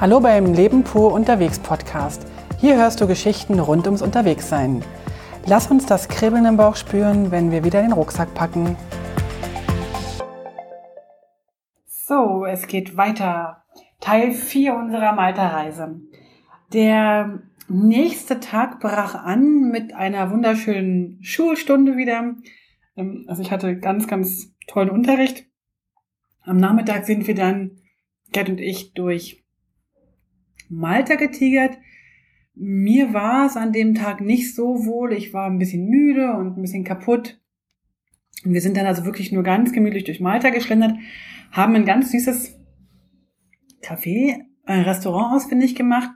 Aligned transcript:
Hallo 0.00 0.18
beim 0.18 0.54
Leben 0.54 0.82
pur 0.82 1.12
unterwegs 1.12 1.58
Podcast. 1.58 2.26
Hier 2.58 2.76
hörst 2.76 3.02
du 3.02 3.06
Geschichten 3.06 3.60
rund 3.60 3.84
ums 3.84 4.00
Unterwegssein. 4.00 4.82
Lass 5.44 5.70
uns 5.70 5.84
das 5.84 6.08
Kribbeln 6.08 6.46
im 6.46 6.56
Bauch 6.56 6.76
spüren, 6.76 7.30
wenn 7.30 7.50
wir 7.50 7.64
wieder 7.64 7.82
den 7.82 7.92
Rucksack 7.92 8.32
packen. 8.32 8.78
So, 11.84 12.46
es 12.46 12.66
geht 12.66 12.96
weiter. 12.96 13.62
Teil 14.00 14.32
4 14.32 14.74
unserer 14.74 15.12
Malta-Reise. 15.12 16.00
Der 16.72 17.42
nächste 17.68 18.40
Tag 18.40 18.80
brach 18.80 19.14
an 19.14 19.68
mit 19.70 19.92
einer 19.92 20.30
wunderschönen 20.30 21.22
Schulstunde 21.22 21.98
wieder. 21.98 22.36
Ähm, 22.96 23.26
also 23.28 23.42
ich 23.42 23.52
hatte 23.52 23.76
ganz, 23.76 24.08
ganz 24.08 24.54
tollen 24.66 24.88
Unterricht. 24.88 25.44
Am 26.40 26.56
Nachmittag 26.56 27.04
sind 27.04 27.26
wir 27.26 27.34
dann, 27.34 27.82
Gerd 28.32 28.48
und 28.48 28.62
ich, 28.62 28.94
durch 28.94 29.40
Malta 30.70 31.16
getigert. 31.16 31.76
Mir 32.54 33.12
war 33.12 33.46
es 33.46 33.56
an 33.56 33.72
dem 33.72 33.94
Tag 33.94 34.20
nicht 34.20 34.54
so 34.54 34.86
wohl. 34.86 35.12
Ich 35.12 35.34
war 35.34 35.46
ein 35.46 35.58
bisschen 35.58 35.86
müde 35.88 36.32
und 36.32 36.56
ein 36.56 36.62
bisschen 36.62 36.84
kaputt. 36.84 37.40
Und 38.44 38.54
wir 38.54 38.60
sind 38.60 38.76
dann 38.76 38.86
also 38.86 39.04
wirklich 39.04 39.32
nur 39.32 39.42
ganz 39.42 39.72
gemütlich 39.72 40.04
durch 40.04 40.20
Malta 40.20 40.50
geschlendert, 40.50 40.94
haben 41.52 41.74
ein 41.74 41.84
ganz 41.84 42.10
süßes 42.12 42.58
Café, 43.82 44.44
ein 44.64 44.82
Restaurant 44.82 45.34
ausfindig 45.34 45.74
gemacht, 45.74 46.10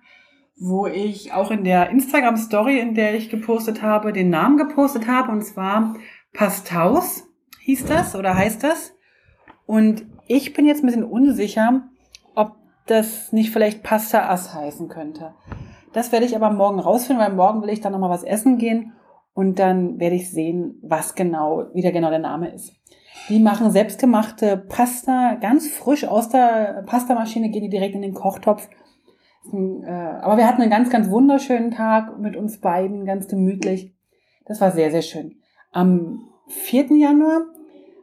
wo 0.57 0.87
ich 0.87 1.33
auch 1.33 1.51
in 1.51 1.65
der 1.65 1.91
Instagram 1.91 2.37
Story, 2.37 2.79
in 2.79 2.95
der 2.95 3.15
ich 3.15 3.29
gepostet 3.29 3.83
habe, 3.83 4.13
den 4.13 4.31
Namen 4.31 4.57
gepostet 4.57 5.07
habe, 5.07 5.33
und 5.33 5.43
zwar 5.43 5.97
Pasthaus 6.33 7.25
hieß 7.61 7.87
das 7.87 8.15
oder 8.15 8.37
heißt 8.37 8.63
das. 8.63 8.95
Und 9.67 10.07
ich 10.27 10.53
bin 10.53 10.67
jetzt 10.67 10.83
ein 10.83 10.87
bisschen 10.87 11.05
unsicher, 11.05 11.89
das 12.87 13.33
nicht 13.33 13.51
vielleicht 13.51 13.83
Pasta 13.83 14.29
Ass 14.29 14.55
heißen 14.55 14.89
könnte. 14.89 15.35
Das 15.93 16.13
werde 16.13 16.27
ich 16.27 16.37
aber 16.37 16.51
morgen 16.51 16.81
rausfinden, 16.81 17.25
weil 17.25 17.33
morgen 17.33 17.63
will 17.63 17.71
ich 17.71 17.81
dann 17.81 17.93
nochmal 17.93 18.11
was 18.11 18.25
essen 18.25 18.59
gehen 18.59 18.93
und 19.33 19.59
dann 19.59 19.99
werde 20.01 20.17
ich 20.17 20.31
sehen, 20.31 20.79
was 20.83 21.15
genau, 21.15 21.67
wie 21.73 21.83
der 21.83 21.93
genau 21.93 22.11
der 22.11 22.19
Name 22.19 22.49
ist. 22.49 22.73
Die 23.29 23.39
machen 23.39 23.71
selbstgemachte 23.71 24.57
Pasta, 24.57 25.37
ganz 25.37 25.69
frisch 25.69 26.05
aus 26.05 26.29
der 26.29 26.85
Pastamaschine, 26.87 27.51
gehen 27.51 27.63
die 27.63 27.71
direkt 27.71 27.95
in 27.95 28.03
den 28.03 28.13
Kochtopf. 28.13 28.69
Äh, 29.53 29.87
aber 29.87 30.37
wir 30.37 30.47
hatten 30.47 30.63
einen 30.63 30.71
ganz, 30.71 30.91
ganz 30.91 31.09
wunderschönen 31.11 31.71
Tag 31.71 32.19
mit 32.19 32.37
uns 32.37 32.61
beiden, 32.61 33.07
ganz 33.07 33.29
gemütlich. 33.29 33.95
Das 34.47 34.61
war 34.61 34.73
sehr, 34.73 34.91
sehr 34.91 35.03
schön. 35.03 35.37
Am 35.73 36.29
4. 36.49 36.93
Januar 36.97 37.47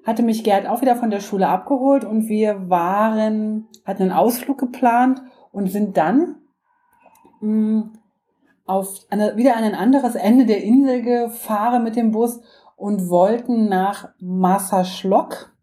hatte 0.03 0.23
mich 0.23 0.43
Gerd 0.43 0.67
auch 0.67 0.81
wieder 0.81 0.95
von 0.95 1.11
der 1.11 1.19
Schule 1.19 1.47
abgeholt 1.47 2.03
und 2.03 2.27
wir 2.27 2.69
waren, 2.69 3.67
hatten 3.85 4.03
einen 4.03 4.11
Ausflug 4.11 4.57
geplant 4.57 5.21
und 5.51 5.71
sind 5.71 5.97
dann 5.97 6.37
mh, 7.41 7.49
mm, 7.49 7.93
auf 8.65 8.99
eine, 9.09 9.35
wieder 9.35 9.57
an 9.57 9.63
ein 9.63 9.75
anderes 9.75 10.15
Ende 10.15 10.45
der 10.45 10.63
Insel 10.63 11.01
gefahren 11.01 11.83
mit 11.83 11.95
dem 11.95 12.11
Bus 12.11 12.39
und 12.77 13.09
wollten 13.09 13.67
nach 13.67 14.09
Massaschlock. 14.19 15.53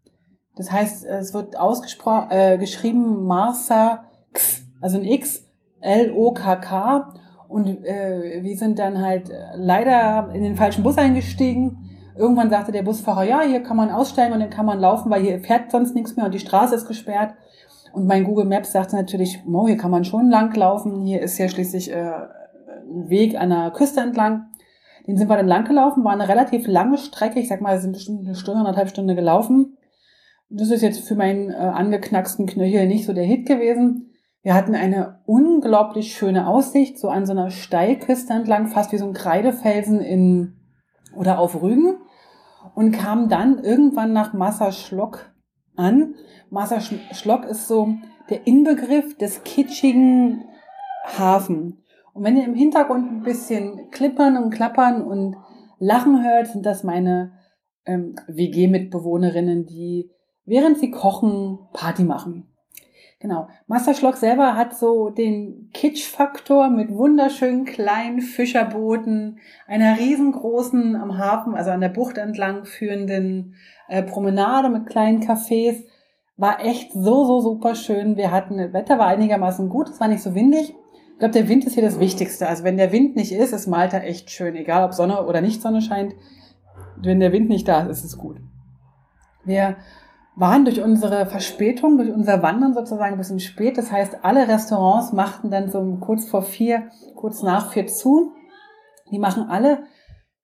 Das 0.55 0.71
heißt, 0.71 1.05
es 1.05 1.33
wird 1.33 1.57
ausgesprochen, 1.57 2.31
äh, 2.31 2.57
geschrieben 2.57 3.25
Marsa 3.25 4.05
X, 4.31 4.63
also 4.81 4.97
ein 4.97 5.05
X, 5.05 5.47
L-O-K-K. 5.81 7.13
Und 7.47 7.83
äh, 7.83 8.43
wir 8.43 8.57
sind 8.57 8.77
dann 8.77 9.01
halt 9.01 9.31
leider 9.55 10.29
in 10.33 10.43
den 10.43 10.55
falschen 10.55 10.83
Bus 10.83 10.97
eingestiegen 10.97 11.88
Irgendwann 12.15 12.49
sagte 12.49 12.71
der 12.71 12.83
Busfahrer, 12.83 13.23
ja, 13.23 13.41
hier 13.41 13.61
kann 13.61 13.77
man 13.77 13.91
aussteigen 13.91 14.33
und 14.33 14.39
dann 14.39 14.49
kann 14.49 14.65
man 14.65 14.79
laufen, 14.79 15.09
weil 15.09 15.21
hier 15.21 15.39
fährt 15.39 15.71
sonst 15.71 15.95
nichts 15.95 16.15
mehr 16.15 16.25
und 16.25 16.33
die 16.33 16.39
Straße 16.39 16.75
ist 16.75 16.87
gesperrt. 16.87 17.33
Und 17.93 18.05
mein 18.05 18.23
Google 18.23 18.45
Maps 18.45 18.71
sagte 18.71 18.95
natürlich, 18.95 19.41
oh, 19.51 19.67
hier 19.67 19.77
kann 19.77 19.91
man 19.91 20.03
schon 20.03 20.29
lang 20.29 20.55
laufen. 20.55 21.01
Hier 21.01 21.21
ist 21.21 21.37
ja 21.37 21.47
schließlich 21.47 21.91
äh, 21.91 22.11
ein 22.89 23.09
Weg 23.09 23.39
an 23.39 23.49
der 23.49 23.71
Küste 23.71 24.01
entlang. 24.01 24.47
Den 25.07 25.17
sind 25.17 25.29
wir 25.29 25.37
dann 25.37 25.47
lang 25.47 25.65
gelaufen, 25.65 26.03
war 26.03 26.11
eine 26.11 26.27
relativ 26.27 26.67
lange 26.67 26.97
Strecke. 26.97 27.39
Ich 27.39 27.47
sag 27.47 27.61
mal, 27.61 27.79
sind 27.79 27.93
bestimmt 27.93 28.27
eine 28.27 28.35
Stunde, 28.35 28.59
anderthalb 28.59 28.89
Stunden 28.89 29.15
gelaufen. 29.15 29.77
Das 30.49 30.69
ist 30.69 30.81
jetzt 30.81 31.07
für 31.07 31.15
meinen 31.15 31.49
äh, 31.49 31.55
angeknacksten 31.55 32.45
Knöchel 32.45 32.87
nicht 32.87 33.05
so 33.05 33.13
der 33.13 33.23
Hit 33.23 33.47
gewesen. 33.47 34.11
Wir 34.41 34.53
hatten 34.53 34.75
eine 34.75 35.19
unglaublich 35.25 36.13
schöne 36.13 36.47
Aussicht, 36.47 36.97
so 36.97 37.09
an 37.09 37.25
so 37.25 37.33
einer 37.33 37.49
Steilküste 37.49 38.33
entlang, 38.33 38.67
fast 38.67 38.91
wie 38.91 38.97
so 38.97 39.05
ein 39.05 39.13
Kreidefelsen 39.13 39.99
in 39.99 40.58
oder 41.15 41.39
auf 41.39 41.61
Rügen 41.61 41.97
und 42.75 42.91
kam 42.91 43.29
dann 43.29 43.59
irgendwann 43.63 44.13
nach 44.13 44.33
Massaschlock 44.33 45.33
an. 45.75 46.15
Massaschlock 46.49 47.45
ist 47.45 47.67
so 47.67 47.95
der 48.29 48.45
Inbegriff 48.47 49.17
des 49.17 49.43
kitschigen 49.43 50.43
Hafen. 51.17 51.83
Und 52.13 52.23
wenn 52.23 52.37
ihr 52.37 52.45
im 52.45 52.55
Hintergrund 52.55 53.09
ein 53.09 53.23
bisschen 53.23 53.89
klippern 53.91 54.37
und 54.37 54.51
klappern 54.51 55.01
und 55.01 55.37
lachen 55.79 56.23
hört, 56.23 56.47
sind 56.47 56.65
das 56.65 56.83
meine 56.83 57.31
ähm, 57.85 58.15
WG-Mitbewohnerinnen, 58.27 59.65
die 59.65 60.11
während 60.45 60.79
sie 60.79 60.91
kochen 60.91 61.59
Party 61.73 62.03
machen. 62.03 62.48
Genau. 63.21 63.49
Masterschlock 63.67 64.15
selber 64.15 64.55
hat 64.55 64.77
so 64.77 65.09
den 65.09 65.69
Kitsch-Faktor 65.73 66.69
mit 66.69 66.89
wunderschönen 66.93 67.65
kleinen 67.65 68.21
Fischerbooten, 68.21 69.39
einer 69.67 69.97
riesengroßen 69.97 70.95
am 70.95 71.17
Hafen, 71.17 71.53
also 71.53 71.71
an 71.71 71.81
der 71.81 71.89
Bucht 71.89 72.17
entlang 72.17 72.63
führenden 72.63 73.55
äh, 73.89 74.03
Promenade 74.03 74.69
mit 74.69 74.87
kleinen 74.87 75.21
Cafés. 75.21 75.83
War 76.37 76.63
echt 76.63 76.93
so, 76.93 77.25
so 77.25 77.41
super 77.41 77.75
schön. 77.75 78.15
Wir 78.15 78.31
hatten, 78.31 78.57
das 78.57 78.71
Wetter 78.71 78.97
war 78.97 79.07
einigermaßen 79.07 79.67
gut, 79.67 79.89
es 79.89 79.99
war 79.99 80.07
nicht 80.07 80.23
so 80.23 80.33
windig. 80.33 80.73
Ich 81.11 81.19
glaube, 81.19 81.33
der 81.33 81.49
Wind 81.49 81.65
ist 81.65 81.73
hier 81.73 81.83
das 81.83 81.99
Wichtigste. 81.99 82.47
Also 82.47 82.63
wenn 82.63 82.77
der 82.77 82.93
Wind 82.93 83.17
nicht 83.17 83.33
ist, 83.33 83.51
ist 83.51 83.67
Malta 83.67 83.97
echt 83.97 84.29
schön. 84.29 84.55
Egal 84.55 84.85
ob 84.85 84.93
Sonne 84.93 85.25
oder 85.25 85.41
nicht 85.41 85.61
Sonne 85.61 85.81
scheint. 85.81 86.15
Wenn 86.95 87.19
der 87.19 87.33
Wind 87.33 87.49
nicht 87.49 87.67
da 87.67 87.81
ist, 87.81 87.97
ist 87.97 88.05
es 88.05 88.17
gut. 88.17 88.37
Wir 89.43 89.75
waren 90.39 90.63
durch 90.63 90.81
unsere 90.81 91.25
Verspätung, 91.25 91.97
durch 91.97 92.11
unser 92.11 92.41
Wandern 92.41 92.73
sozusagen 92.73 93.13
ein 93.13 93.17
bisschen 93.17 93.41
spät. 93.41 93.77
Das 93.77 93.91
heißt, 93.91 94.19
alle 94.23 94.47
Restaurants 94.47 95.11
machten 95.11 95.51
dann 95.51 95.69
so 95.69 95.97
kurz 95.99 96.29
vor 96.29 96.43
vier, 96.43 96.83
kurz 97.15 97.43
nach 97.43 97.71
vier 97.71 97.87
zu. 97.87 98.31
Die 99.11 99.19
machen 99.19 99.49
alle 99.49 99.83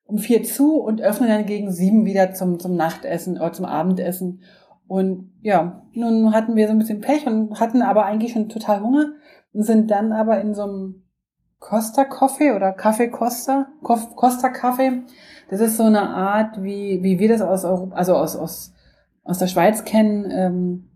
um 0.03 0.17
vier 0.17 0.43
zu 0.43 0.79
und 0.79 1.01
öffnen 1.01 1.29
dann 1.29 1.45
gegen 1.45 1.71
sieben 1.71 2.05
wieder 2.05 2.33
zum, 2.33 2.59
zum 2.59 2.75
Nachtessen 2.75 3.37
oder 3.37 3.53
zum 3.53 3.65
Abendessen. 3.65 4.41
Und 4.87 5.31
ja, 5.41 5.81
nun 5.93 6.33
hatten 6.33 6.55
wir 6.55 6.67
so 6.67 6.73
ein 6.73 6.79
bisschen 6.79 7.01
Pech 7.01 7.25
und 7.25 7.59
hatten 7.59 7.81
aber 7.81 8.05
eigentlich 8.05 8.33
schon 8.33 8.49
total 8.49 8.81
Hunger 8.81 9.13
und 9.53 9.63
sind 9.63 9.89
dann 9.89 10.11
aber 10.11 10.41
in 10.41 10.53
so 10.53 10.63
einem 10.63 11.03
Costa 11.59 12.03
Coffee 12.03 12.51
oder 12.51 12.73
Kaffee 12.73 13.09
Costa, 13.09 13.67
Costa 13.81 14.49
Kaffee. 14.49 15.03
Das 15.49 15.61
ist 15.61 15.77
so 15.77 15.83
eine 15.83 16.09
Art, 16.09 16.61
wie, 16.61 17.01
wie 17.01 17.17
wir 17.17 17.29
das 17.29 17.41
aus 17.41 17.65
Europa, 17.65 17.95
also 17.95 18.15
aus, 18.15 18.35
aus 18.35 18.74
aus 19.25 19.39
der 19.39 19.47
Schweiz 19.47 19.83
kennen, 19.83 20.31
ähm, 20.31 20.89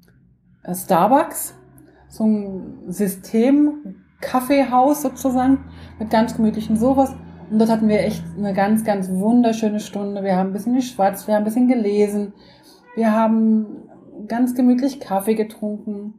Starbucks, 0.74 1.56
so 2.08 2.24
ein 2.24 2.84
System, 2.88 3.96
Kaffeehaus 4.22 5.02
sozusagen, 5.02 5.66
mit 6.00 6.10
ganz 6.10 6.36
gemütlichen 6.36 6.78
Sofas. 6.78 7.16
Und 7.50 7.60
dort 7.60 7.72
hatten 7.72 7.88
wir 7.88 8.00
echt 8.02 8.24
eine 8.38 8.54
ganz, 8.54 8.84
ganz 8.84 9.10
wunderschöne 9.10 9.80
Stunde. 9.80 10.24
Wir 10.24 10.38
haben 10.38 10.52
ein 10.52 10.54
bisschen 10.54 10.76
geschwatzt, 10.76 11.28
wir 11.28 11.36
haben 11.36 11.42
ein 11.42 11.46
bisschen 11.46 11.68
gelesen, 11.68 12.34
wir 12.96 13.14
haben 13.14 13.90
ganz 14.28 14.54
gemütlich 14.54 15.00
Kaffee 15.00 15.36
getrunken. 15.36 16.14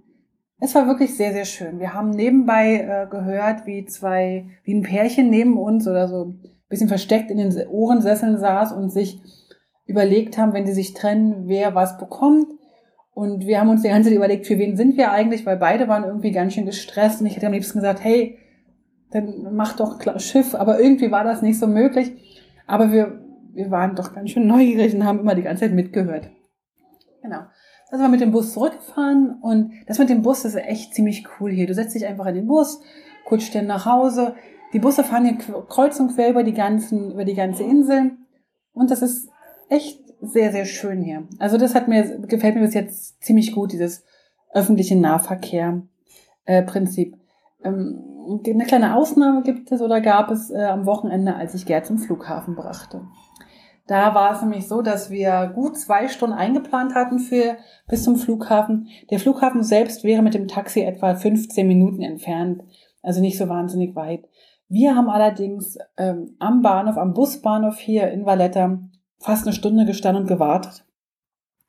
Es 0.59 0.75
war 0.75 0.87
wirklich 0.87 1.17
sehr, 1.17 1.33
sehr 1.33 1.45
schön. 1.45 1.79
Wir 1.79 1.95
haben 1.95 2.11
nebenbei 2.11 2.81
äh, 2.81 3.07
gehört, 3.09 3.67
wie 3.67 3.87
zwei, 3.87 4.47
wie 4.65 4.75
ein 4.75 4.83
Pärchen 4.83 5.31
neben 5.31 5.57
uns 5.57 5.87
oder 5.87 6.09
so 6.09 6.25
ein 6.25 6.41
bisschen 6.69 6.89
versteckt 6.89 7.31
in 7.31 7.39
den 7.39 7.69
Ohrensesseln 7.69 8.39
saß 8.39 8.73
und 8.73 8.91
sich 8.91 9.23
überlegt 9.91 10.39
haben, 10.39 10.53
wenn 10.53 10.67
sie 10.67 10.73
sich 10.73 10.95
trennen, 10.95 11.45
wer 11.47 11.75
was 11.75 11.99
bekommt. 11.99 12.47
Und 13.13 13.47
wir 13.47 13.61
haben 13.61 13.69
uns 13.69 13.83
die 13.83 13.89
ganze 13.89 14.09
Zeit 14.09 14.17
überlegt, 14.17 14.47
für 14.47 14.59
wen 14.59 14.77
sind 14.77 14.97
wir 14.97 15.13
eigentlich, 15.13 15.45
weil 15.45 15.57
beide 15.57 15.89
waren 15.89 16.05
irgendwie 16.05 16.31
ganz 16.31 16.55
schön 16.55 16.65
gestresst. 16.65 17.21
Und 17.21 17.27
ich 17.27 17.37
hätte 17.37 17.47
am 17.47 17.53
liebsten 17.53 17.81
gesagt, 17.81 18.03
hey, 18.03 18.39
dann 19.11 19.53
mach 19.53 19.77
doch 19.77 20.01
Schiff. 20.21 20.55
Aber 20.55 20.81
irgendwie 20.81 21.11
war 21.11 21.25
das 21.25 21.43
nicht 21.43 21.59
so 21.59 21.67
möglich. 21.67 22.13
Aber 22.67 22.93
wir, 22.93 23.21
wir 23.53 23.71
waren 23.71 23.97
doch 23.97 24.15
ganz 24.15 24.31
schön 24.31 24.47
neugierig 24.47 24.95
und 24.95 25.05
haben 25.05 25.21
immer 25.21 25.35
die 25.35 25.43
ganze 25.43 25.65
Zeit 25.65 25.75
mitgehört. 25.75 26.31
Genau. 27.23 27.41
Sind 27.91 28.01
wir 28.01 28.09
mit 28.09 28.21
dem 28.21 28.31
Bus 28.31 28.53
zurückgefahren 28.53 29.39
und 29.43 29.73
das 29.89 29.99
mit 29.99 30.11
dem 30.11 30.23
Bus 30.23 30.45
ist 30.45 30.55
echt 30.55 30.95
ziemlich 30.95 31.27
cool 31.41 31.51
hier. 31.51 31.67
Du 31.67 31.75
setzt 31.75 31.97
dich 31.97 32.07
einfach 32.07 32.27
in 32.27 32.37
den 32.37 32.47
Bus, 32.47 32.81
kutscht 33.25 33.53
dann 33.55 33.67
nach 33.67 33.85
Hause. 33.85 34.37
Die 34.73 34.79
Busse 34.79 35.03
fahren 35.03 35.25
hier 35.25 35.37
kreuz 35.69 35.99
und 35.99 36.15
quer 36.15 36.31
über 36.31 36.45
die 36.45 36.55
ganzen, 36.55 37.11
über 37.11 37.25
die 37.25 37.35
ganze 37.35 37.65
Insel. 37.65 38.13
Und 38.73 38.93
das 38.93 39.03
ist 39.03 39.30
echt 39.71 40.01
sehr, 40.21 40.53
sehr 40.53 40.67
schön 40.67 41.03
hier. 41.03 41.27
Also 41.39 41.57
das 41.57 41.75
hat 41.75 41.89
mir, 41.89 42.19
gefällt 42.21 42.55
mir 42.55 42.61
bis 42.63 42.75
jetzt 42.75 43.23
ziemlich 43.23 43.53
gut, 43.53 43.73
dieses 43.73 44.05
öffentliche 44.53 44.97
Nahverkehr-Prinzip. 44.97 47.17
Äh, 47.63 47.69
ähm, 47.69 48.05
eine 48.47 48.67
kleine 48.67 48.95
Ausnahme 48.97 49.43
gibt 49.43 49.73
es 49.73 49.81
oder 49.81 50.01
gab 50.01 50.31
es 50.31 50.51
äh, 50.51 50.65
am 50.65 50.87
Wochenende, 50.87 51.35
als 51.35 51.55
ich 51.55 51.67
Gerd 51.67 51.87
zum 51.87 51.99
Flughafen 51.99 52.55
brachte. 52.55 53.01
Da 53.87 54.15
war 54.15 54.33
es 54.33 54.43
nämlich 54.43 54.69
so, 54.69 54.83
dass 54.83 55.11
wir 55.11 55.51
gut 55.55 55.77
zwei 55.77 56.07
Stunden 56.07 56.37
eingeplant 56.37 56.95
hatten 56.95 57.19
für 57.19 57.57
bis 57.89 58.05
zum 58.05 58.15
Flughafen. 58.17 58.87
Der 59.11 59.19
Flughafen 59.19 59.65
selbst 59.65 60.05
wäre 60.05 60.23
mit 60.23 60.35
dem 60.35 60.47
Taxi 60.47 60.83
etwa 60.83 61.17
15 61.17 61.67
Minuten 61.67 62.03
entfernt, 62.03 62.63
also 63.03 63.21
nicht 63.21 63.37
so 63.37 63.49
wahnsinnig 63.49 63.97
weit. 63.97 64.29
Wir 64.69 64.95
haben 64.95 65.09
allerdings 65.09 65.77
ähm, 65.97 66.37
am 66.39 66.63
Bahnhof, 66.63 66.99
am 66.99 67.15
Busbahnhof 67.15 67.79
hier 67.79 68.13
in 68.13 68.27
Valletta 68.27 68.79
fast 69.21 69.47
eine 69.47 69.55
Stunde 69.55 69.85
gestanden 69.85 70.23
und 70.23 70.29
gewartet. 70.29 70.85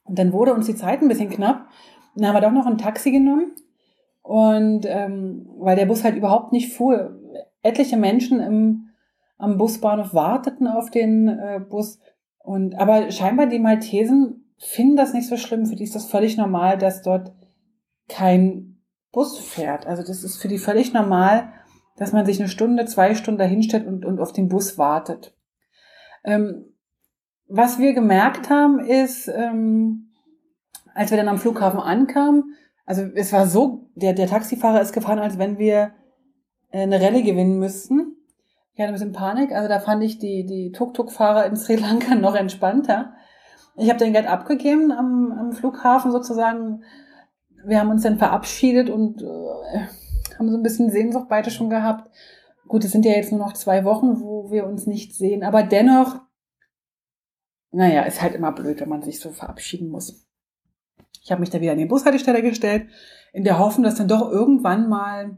Und 0.04 0.18
dann 0.18 0.34
wurde 0.34 0.54
uns 0.54 0.66
die 0.66 0.76
Zeit 0.76 1.02
ein 1.02 1.08
bisschen 1.08 1.30
knapp. 1.30 1.68
Dann 2.16 2.28
haben 2.28 2.36
wir 2.36 2.42
doch 2.42 2.52
noch 2.52 2.66
ein 2.66 2.78
Taxi 2.78 3.12
genommen. 3.12 3.52
Und 4.22 4.86
ähm, 4.86 5.48
weil 5.58 5.76
der 5.76 5.86
Bus 5.86 6.04
halt 6.04 6.16
überhaupt 6.16 6.52
nicht 6.52 6.74
fuhr, 6.74 7.20
etliche 7.62 7.98
Menschen 7.98 8.40
im, 8.40 8.90
am 9.38 9.58
Busbahnhof 9.58 10.14
warteten 10.14 10.68
auf 10.68 10.90
den 10.90 11.28
äh, 11.28 11.60
Bus. 11.60 12.00
Und 12.40 12.76
aber 12.76 13.12
scheinbar 13.12 13.48
die 13.48 13.60
Maltesen 13.60 14.54
finden 14.58 14.96
das 14.96 15.14
nicht 15.14 15.28
so 15.28 15.38
schlimm. 15.38 15.66
Für 15.66 15.76
die 15.76 15.84
ist 15.84 15.96
das 15.96 16.06
völlig 16.06 16.38
normal, 16.38 16.78
dass 16.78 17.02
dort 17.02 17.34
kein 18.08 18.78
Bus 19.12 19.38
fährt. 19.40 19.86
Also 19.86 20.04
das 20.04 20.24
ist 20.24 20.38
für 20.38 20.48
die 20.48 20.58
völlig 20.58 20.94
normal, 20.94 21.52
dass 21.98 22.14
man 22.14 22.26
sich 22.26 22.40
eine 22.40 22.50
Stunde, 22.50 22.86
zwei 22.86 23.16
Stunden 23.16 23.40
dahinstellt 23.40 23.86
und, 23.86 24.06
und 24.06 24.20
auf 24.20 24.32
den 24.32 24.48
Bus 24.48 24.78
wartet. 24.78 25.36
Ähm, 26.24 26.71
was 27.52 27.80
wir 27.80 27.94
gemerkt 27.94 28.50
haben, 28.50 28.80
ist, 28.80 29.28
ähm, 29.28 30.10
als 30.94 31.12
wir 31.12 31.18
dann 31.18 31.28
am 31.28 31.38
Flughafen 31.38 31.80
ankamen, 31.80 32.56
also 32.86 33.04
es 33.16 33.32
war 33.34 33.46
so, 33.46 33.90
der, 33.96 34.14
der 34.14 34.28
Taxifahrer 34.28 34.82
ist 34.82 34.94
gefahren, 34.94 35.20
als 35.20 35.38
wenn 35.38 35.58
wir 35.58 35.92
äh, 36.72 36.82
eine 36.84 37.02
Rallye 37.02 37.24
gewinnen 37.24 37.60
müssten. 37.60 38.16
Ich 38.74 38.80
hatte 38.80 38.90
ein 38.90 38.94
bisschen 38.94 39.12
Panik, 39.12 39.52
also 39.52 39.68
da 39.68 39.80
fand 39.80 40.02
ich 40.04 40.18
die, 40.18 40.46
die 40.46 40.72
Tuk-Tuk-Fahrer 40.72 41.46
in 41.46 41.58
Sri 41.58 41.76
Lanka 41.76 42.16
noch 42.20 42.36
entspannter. 42.36 43.14
Ich 43.76 43.90
habe 43.90 44.00
den 44.00 44.14
Geld 44.14 44.28
abgegeben 44.28 44.92
am, 44.92 45.32
am 45.32 45.52
Flughafen 45.52 46.12
sozusagen. 46.12 46.84
Wir 47.66 47.80
haben 47.80 47.92
uns 47.92 48.04
dann 48.04 48.18
verabschiedet 48.18 48.90
und 48.90 49.22
äh, 49.22 50.38
haben 50.40 50.50
so 50.50 50.58
ein 50.58 50.64
bisschen 50.64 50.90
Sehnsucht 50.90 51.28
beide 51.30 51.52
schon 51.52 51.70
gehabt. 51.70 52.10
Gut, 52.68 52.86
es 52.86 52.92
sind 52.92 53.06
ja 53.06 53.12
jetzt 53.12 53.32
nur 53.32 53.42
noch 53.42 53.54
zwei 53.54 53.84
Wochen, 53.84 54.22
wo 54.22 54.52
wir 54.52 54.66
uns 54.66 54.88
nicht 54.88 55.14
sehen, 55.14 55.44
aber 55.44 55.64
dennoch, 55.64 56.22
naja, 57.72 58.04
ist 58.04 58.22
halt 58.22 58.36
immer 58.36 58.52
blöd, 58.52 58.82
wenn 58.82 58.90
man 58.90 59.02
sich 59.02 59.20
so 59.20 59.32
verabschieden 59.32 59.90
muss. 59.90 60.28
Ich 61.24 61.32
habe 61.32 61.42
mich 61.42 61.50
da 61.50 61.62
wieder 61.62 61.72
an 61.72 61.78
die 61.78 61.86
Bushaltestelle 61.86 62.42
gestellt, 62.42 62.88
in 63.34 63.44
der 63.44 63.60
Hoffnung, 63.60 63.84
dass 63.84 63.96
dann 63.96 64.08
doch 64.08 64.30
irgendwann 64.30 64.90
mal 64.90 65.38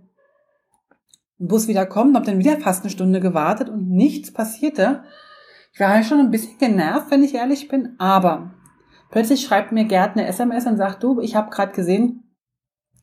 ein 1.40 1.48
Bus 1.48 1.68
wieder 1.68 1.86
kommt, 1.86 2.16
habe 2.16 2.26
dann 2.26 2.40
wieder 2.40 2.58
fast 2.60 2.84
eine 2.84 2.90
Stunde 2.90 3.20
gewartet 3.20 3.70
und 3.70 3.90
nichts 3.90 4.32
passierte. 4.32 5.04
Ich 5.74 5.80
war 5.80 5.90
halt 5.90 6.06
schon 6.06 6.20
ein 6.20 6.32
bisschen 6.32 6.58
genervt, 6.58 7.12
wenn 7.12 7.24
ich 7.24 7.36
ehrlich 7.36 7.68
bin, 7.68 7.96
aber 7.98 8.54
plötzlich 9.10 9.42
schreibt 9.42 9.72
mir 9.72 9.86
Gerd 9.86 10.16
eine 10.16 10.28
SMS 10.28 10.66
und 10.66 10.78
sagt, 10.78 11.04
du, 11.04 11.20
ich 11.20 11.36
habe 11.36 11.50
gerade 11.50 11.74
gesehen, 11.74 12.36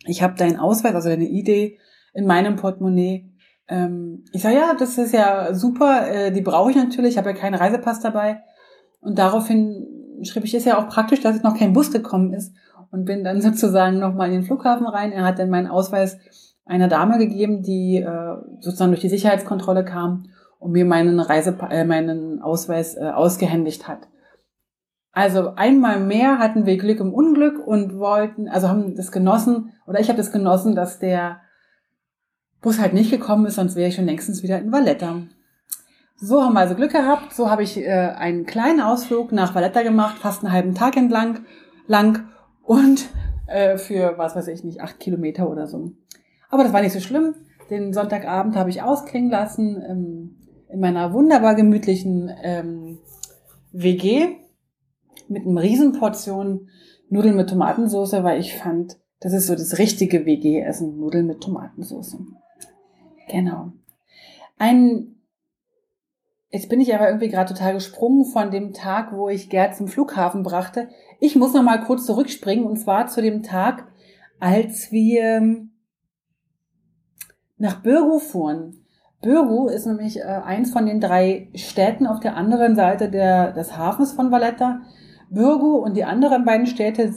ich 0.07 0.23
habe 0.23 0.35
deinen 0.35 0.59
Ausweis, 0.59 0.95
also 0.95 1.09
deine 1.09 1.29
Idee 1.29 1.79
in 2.15 2.27
meinem 2.27 2.57
Portemonnaie. 2.57 3.33
Ähm, 3.69 4.25
ich 4.33 4.43
sage, 4.43 4.57
ja, 4.57 4.75
das 4.75 4.99
ist 4.99 5.13
ja 5.13 5.53
super, 5.55 6.09
äh, 6.09 6.33
die 6.33 6.41
brauche 6.41 6.71
ich 6.71 6.77
natürlich, 6.77 7.13
ich 7.13 7.19
habe 7.19 7.31
ja 7.31 7.37
keinen 7.37 7.55
Reisepass 7.55 8.01
dabei. 8.01 8.43
Und 9.01 9.19
daraufhin 9.19 9.87
schrieb 10.23 10.45
ich, 10.45 10.55
ist 10.55 10.67
ja 10.67 10.79
auch 10.79 10.89
praktisch, 10.89 11.21
dass 11.21 11.43
noch 11.43 11.57
kein 11.57 11.73
Bus 11.73 11.91
gekommen 11.91 12.33
ist 12.33 12.55
und 12.91 13.05
bin 13.05 13.25
dann 13.25 13.41
sozusagen 13.43 13.99
nochmal 13.99 14.29
in 14.29 14.35
den 14.35 14.43
Flughafen 14.45 14.87
rein. 14.87 15.13
Er 15.13 15.25
hat 15.25 15.39
dann 15.39 15.51
meinen 15.51 15.69
Ausweis 15.69 16.19
einer 16.65 16.89
Dame 16.89 17.19
gegeben, 17.19 17.63
die 17.63 17.97
äh, 17.97 18.37
sozusagen 18.61 18.93
durch 18.93 19.01
die 19.01 19.09
Sicherheitskontrolle 19.09 19.85
kam 19.85 20.27
und 20.59 20.73
mir 20.73 20.85
meinen 20.85 21.19
Reise, 21.19 21.57
äh, 21.71 21.85
meinen 21.85 22.41
Ausweis 22.43 22.97
äh, 22.97 23.11
ausgehändigt 23.11 23.89
hat. 23.89 24.09
Also 25.13 25.55
einmal 25.57 25.99
mehr 25.99 26.39
hatten 26.39 26.67
wir 26.67 26.77
Glück 26.79 27.01
im 27.01 27.13
Unglück 27.13 27.67
und 27.67 27.99
wollten, 27.99 28.49
also 28.49 28.69
haben 28.69 28.95
das 28.95 29.11
genossen, 29.11 29.73
oder 29.87 29.99
ich 29.99 30.09
habe 30.09 30.19
das 30.19 30.31
genossen, 30.31 30.77
dass 30.77 31.01
der 31.01 31.41
Bus 32.61 32.79
halt 32.79 32.93
nicht 32.93 33.11
gekommen 33.11 33.47
ist, 33.47 33.57
sonst 33.57 33.75
wäre 33.75 33.89
ich 33.89 33.97
schon 33.97 34.05
längstens 34.05 34.43
wieder 34.43 34.59
in 34.59 34.71
Valletta. 34.71 35.23
So 36.23 36.43
haben 36.43 36.53
wir 36.53 36.61
also 36.61 36.75
Glück 36.75 36.93
gehabt. 36.93 37.33
So 37.33 37.51
habe 37.51 37.63
ich 37.63 37.79
äh, 37.79 37.89
einen 37.89 38.45
kleinen 38.45 38.81
Ausflug 38.81 39.33
nach 39.33 39.55
Valletta 39.55 39.83
gemacht, 39.83 40.19
fast 40.19 40.45
einen 40.45 40.53
halben 40.53 40.75
Tag 40.75 40.97
entlang 40.97 41.47
lang 41.87 42.29
und 42.63 43.09
äh, 43.47 43.79
für, 43.79 44.19
was 44.19 44.37
weiß 44.37 44.49
ich 44.49 44.63
nicht, 44.63 44.81
acht 44.81 45.01
Kilometer 45.01 45.51
oder 45.51 45.67
so. 45.67 45.93
Aber 46.51 46.63
das 46.63 46.73
war 46.73 46.83
nicht 46.83 46.93
so 46.93 47.01
schlimm. 47.01 47.35
Den 47.71 47.95
Sonntagabend 47.95 48.55
habe 48.55 48.69
ich 48.69 48.83
ausklingen 48.83 49.31
lassen 49.31 49.83
ähm, 49.89 50.37
in 50.69 50.81
meiner 50.81 51.13
wunderbar 51.15 51.55
gemütlichen 51.55 52.31
ähm, 52.43 52.99
WG 53.73 54.37
mit 55.29 55.47
einem 55.47 55.57
Riesenportion 55.57 56.69
Nudeln 57.09 57.37
mit 57.37 57.49
Tomatensauce, 57.49 58.23
weil 58.23 58.41
ich 58.41 58.57
fand, 58.57 58.99
das 59.21 59.33
ist 59.33 59.47
so 59.47 59.55
das 59.55 59.79
richtige 59.79 60.27
WG-Essen, 60.27 60.99
Nudeln 60.99 61.27
mit 61.27 61.41
Tomatensauce. 61.41 62.19
Genau. 63.29 63.73
Ein, 64.59 65.17
jetzt 66.51 66.69
bin 66.69 66.81
ich 66.81 66.95
aber 66.95 67.09
irgendwie 67.09 67.29
gerade 67.29 67.53
total 67.53 67.75
gesprungen 67.75 68.25
von 68.25 68.51
dem 68.51 68.73
Tag, 68.73 69.13
wo 69.13 69.29
ich 69.29 69.51
Gerd 69.51 69.77
zum 69.77 69.89
Flughafen 69.89 70.43
brachte. 70.43 70.89
Ich 71.21 71.37
muss 71.37 71.55
noch 71.55 71.63
mal 71.63 71.81
kurz 71.81 72.07
zurückspringen 72.07 72.65
und 72.65 72.77
zwar 72.77 73.07
zu 73.07 73.23
dem 73.23 73.43
Tag, 73.43 73.87
als 74.39 74.91
wir 74.91 75.67
nach 77.57 77.83
Birgu 77.83 78.19
fuhren. 78.19 78.85
Birgu 79.23 79.69
ist 79.69 79.87
nämlich 79.87 80.19
äh, 80.19 80.23
eins 80.23 80.73
von 80.73 80.87
den 80.87 81.01
drei 81.01 81.49
Städten 81.55 82.07
auf 82.07 82.21
der 82.21 82.37
anderen 82.37 82.75
Seite 82.75 83.11
der, 83.11 83.53
des 83.53 83.77
Hafens 83.77 84.13
von 84.13 84.31
Valletta. 84.31 84.81
Birgu 85.29 85.77
und 85.77 85.97
die 85.97 86.05
anderen 86.05 86.45
beiden 86.45 86.67
Städte, 86.67 87.15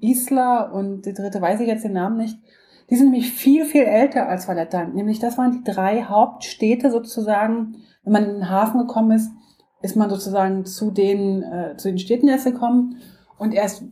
Isla 0.00 0.62
und 0.62 1.06
die 1.06 1.14
dritte 1.14 1.40
weiß 1.40 1.60
ich 1.60 1.68
jetzt 1.68 1.84
den 1.84 1.94
Namen 1.94 2.18
nicht, 2.18 2.38
die 2.88 2.96
sind 2.96 3.10
nämlich 3.10 3.32
viel, 3.32 3.64
viel 3.64 3.82
älter 3.82 4.28
als 4.28 4.46
Valletta. 4.46 4.84
Nämlich 4.84 5.18
das 5.18 5.36
waren 5.38 5.52
die 5.52 5.70
drei 5.70 6.02
Hauptstädte 6.02 6.90
sozusagen. 6.90 7.76
Wenn 8.04 8.12
man 8.12 8.24
in 8.24 8.34
den 8.34 8.50
Hafen 8.50 8.78
gekommen 8.80 9.12
ist, 9.12 9.30
ist 9.82 9.96
man 9.96 10.08
sozusagen 10.08 10.64
zu 10.64 10.90
den, 10.90 11.42
äh, 11.42 11.76
zu 11.76 11.88
den 11.88 11.98
Städten 11.98 12.28
erst 12.28 12.46
gekommen. 12.46 12.98
Und 13.38 13.52
erst 13.52 13.84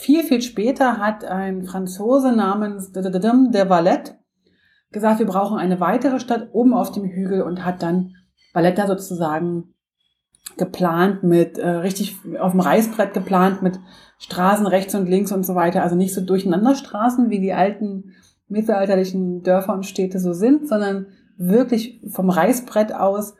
viel, 0.00 0.22
viel 0.22 0.42
später 0.42 0.98
hat 0.98 1.24
ein 1.24 1.64
Franzose 1.64 2.32
namens 2.32 2.92
der 2.92 3.68
Valette 3.70 4.18
gesagt, 4.92 5.18
wir 5.18 5.26
brauchen 5.26 5.58
eine 5.58 5.80
weitere 5.80 6.20
Stadt 6.20 6.50
oben 6.52 6.74
auf 6.74 6.92
dem 6.92 7.04
Hügel 7.04 7.42
und 7.42 7.64
hat 7.64 7.82
dann 7.82 8.14
Valletta 8.52 8.86
sozusagen 8.86 9.74
geplant 10.58 11.22
mit, 11.22 11.58
äh, 11.58 11.68
richtig 11.68 12.16
auf 12.38 12.52
dem 12.52 12.60
Reißbrett 12.60 13.14
geplant 13.14 13.62
mit 13.62 13.80
Straßen 14.18 14.66
rechts 14.66 14.94
und 14.94 15.08
links 15.08 15.32
und 15.32 15.44
so 15.44 15.54
weiter. 15.54 15.82
Also 15.82 15.96
nicht 15.96 16.14
so 16.14 16.20
durcheinander 16.20 16.74
Straßen, 16.74 17.30
wie 17.30 17.40
die 17.40 17.54
alten 17.54 18.12
mittelalterlichen 18.52 19.42
Dörfer 19.42 19.74
und 19.74 19.86
Städte 19.86 20.18
so 20.18 20.32
sind, 20.32 20.68
sondern 20.68 21.06
wirklich 21.36 22.00
vom 22.08 22.30
Reißbrett 22.30 22.94
aus. 22.94 23.34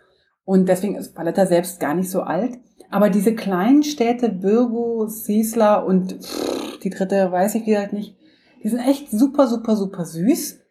Und 0.44 0.68
deswegen 0.68 0.96
ist 0.96 1.16
Valletta 1.16 1.46
selbst 1.46 1.78
gar 1.78 1.94
nicht 1.94 2.10
so 2.10 2.22
alt. 2.22 2.58
Aber 2.90 3.10
diese 3.10 3.34
kleinen 3.34 3.84
Städte, 3.84 4.28
Birgo, 4.28 5.06
Sisla 5.06 5.76
und 5.76 6.18
die 6.82 6.90
dritte 6.90 7.30
weiß 7.30 7.54
ich 7.54 7.66
wieder 7.66 7.92
nicht, 7.92 8.16
die 8.62 8.68
sind 8.68 8.80
echt 8.80 9.10
super, 9.10 9.46
super, 9.46 9.76
super 9.76 10.04
süß 10.04 10.62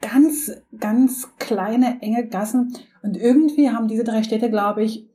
ganz, 0.00 0.52
ganz 0.78 1.28
kleine, 1.38 2.00
enge 2.00 2.26
Gassen. 2.26 2.74
Und 3.02 3.16
irgendwie 3.16 3.70
haben 3.70 3.88
diese 3.88 4.04
drei 4.04 4.22
Städte, 4.22 4.50
glaube 4.50 4.82
ich, 4.82 5.08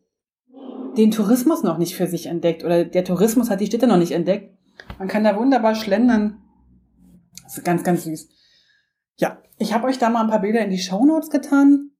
den 0.97 1.11
Tourismus 1.11 1.63
noch 1.63 1.77
nicht 1.77 1.95
für 1.95 2.07
sich 2.07 2.27
entdeckt. 2.27 2.63
Oder 2.63 2.85
der 2.85 3.03
Tourismus 3.03 3.49
hat 3.49 3.59
die 3.59 3.65
Städte 3.65 3.87
noch 3.87 3.97
nicht 3.97 4.11
entdeckt. 4.11 4.57
Man 4.97 5.07
kann 5.07 5.23
da 5.23 5.37
wunderbar 5.37 5.75
schlendern. 5.75 6.37
Das 7.43 7.57
ist 7.57 7.65
ganz, 7.65 7.83
ganz 7.83 8.03
süß. 8.05 8.29
Ja, 9.17 9.37
ich 9.57 9.73
habe 9.73 9.87
euch 9.87 9.97
da 9.97 10.09
mal 10.09 10.21
ein 10.21 10.29
paar 10.29 10.41
Bilder 10.41 10.63
in 10.63 10.71
die 10.71 10.77
Show 10.77 11.05
Notes 11.05 11.29
getan. 11.29 11.91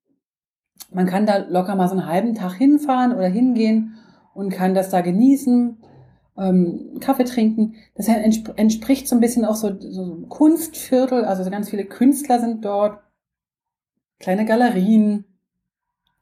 Man 0.91 1.05
kann 1.05 1.25
da 1.25 1.37
locker 1.37 1.75
mal 1.75 1.87
so 1.87 1.93
einen 1.93 2.07
halben 2.07 2.35
Tag 2.35 2.53
hinfahren 2.53 3.13
oder 3.13 3.27
hingehen 3.27 3.95
und 4.33 4.49
kann 4.49 4.73
das 4.73 4.89
da 4.89 5.01
genießen 5.01 5.77
ähm, 6.37 6.97
Kaffee 6.99 7.23
trinken. 7.23 7.75
Das 7.95 8.07
entspricht 8.07 9.07
so 9.07 9.15
ein 9.15 9.21
bisschen 9.21 9.45
auch 9.45 9.55
so, 9.55 9.79
so 9.79 10.25
Kunstviertel, 10.27 11.25
also 11.25 11.49
ganz 11.49 11.69
viele 11.69 11.85
Künstler 11.85 12.39
sind 12.39 12.65
dort, 12.65 12.99
kleine 14.19 14.45
Galerien. 14.45 15.25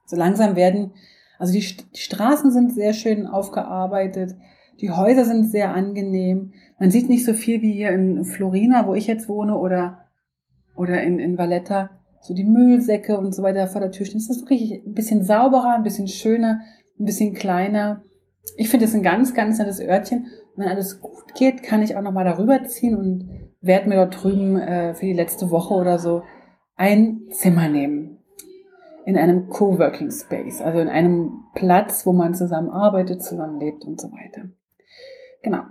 So 0.05 0.15
langsam 0.15 0.55
werden, 0.55 0.93
also 1.39 1.53
die, 1.53 1.59
die 1.61 1.99
Straßen 1.99 2.51
sind 2.51 2.73
sehr 2.73 2.93
schön 2.93 3.25
aufgearbeitet, 3.25 4.35
die 4.81 4.91
Häuser 4.91 5.25
sind 5.25 5.49
sehr 5.49 5.73
angenehm. 5.73 6.53
Man 6.79 6.91
sieht 6.91 7.09
nicht 7.09 7.25
so 7.25 7.33
viel 7.33 7.61
wie 7.61 7.73
hier 7.73 7.91
in 7.91 8.25
Florina, 8.25 8.85
wo 8.85 8.95
ich 8.95 9.07
jetzt 9.07 9.29
wohne, 9.29 9.57
oder, 9.57 10.02
oder 10.75 11.01
in, 11.01 11.19
in 11.19 11.37
Valletta, 11.37 11.89
so 12.21 12.33
die 12.33 12.45
Müllsäcke 12.45 13.17
und 13.17 13.33
so 13.33 13.43
weiter 13.43 13.67
vor 13.67 13.81
der 13.81 13.91
Tür 13.91 14.05
stehen. 14.05 14.19
Es 14.19 14.29
ist 14.29 14.41
wirklich 14.41 14.83
ein 14.85 14.93
bisschen 14.93 15.23
sauberer, 15.23 15.75
ein 15.75 15.83
bisschen 15.83 16.07
schöner, 16.07 16.61
ein 16.99 17.05
bisschen 17.05 17.33
kleiner 17.33 18.03
ich 18.57 18.69
finde 18.69 18.85
es 18.85 18.93
ein 18.93 19.03
ganz, 19.03 19.33
ganz 19.33 19.57
nettes 19.57 19.79
Örtchen. 19.79 20.27
wenn 20.55 20.67
alles 20.67 21.01
gut 21.01 21.33
geht, 21.35 21.63
kann 21.63 21.81
ich 21.81 21.95
auch 21.95 22.01
nochmal 22.01 22.25
darüber 22.25 22.63
ziehen 22.65 22.95
und 22.95 23.29
werde 23.61 23.89
mir 23.89 23.95
dort 23.95 24.23
drüben 24.23 24.57
äh, 24.57 24.93
für 24.93 25.05
die 25.05 25.13
letzte 25.13 25.49
Woche 25.49 25.73
oder 25.73 25.97
so 25.97 26.23
ein 26.75 27.21
Zimmer 27.31 27.69
nehmen. 27.69 28.19
in 29.05 29.17
einem 29.17 29.49
Coworking 29.49 30.11
Space, 30.11 30.61
also 30.61 30.79
in 30.79 30.87
einem 30.87 31.43
Platz, 31.55 32.05
wo 32.05 32.13
man 32.13 32.35
zusammen 32.35 32.69
arbeitet, 32.69 33.21
zusammen 33.21 33.59
lebt 33.59 33.83
und 33.83 33.99
so 33.99 34.09
weiter. 34.13 34.47
Genau. 35.41 35.63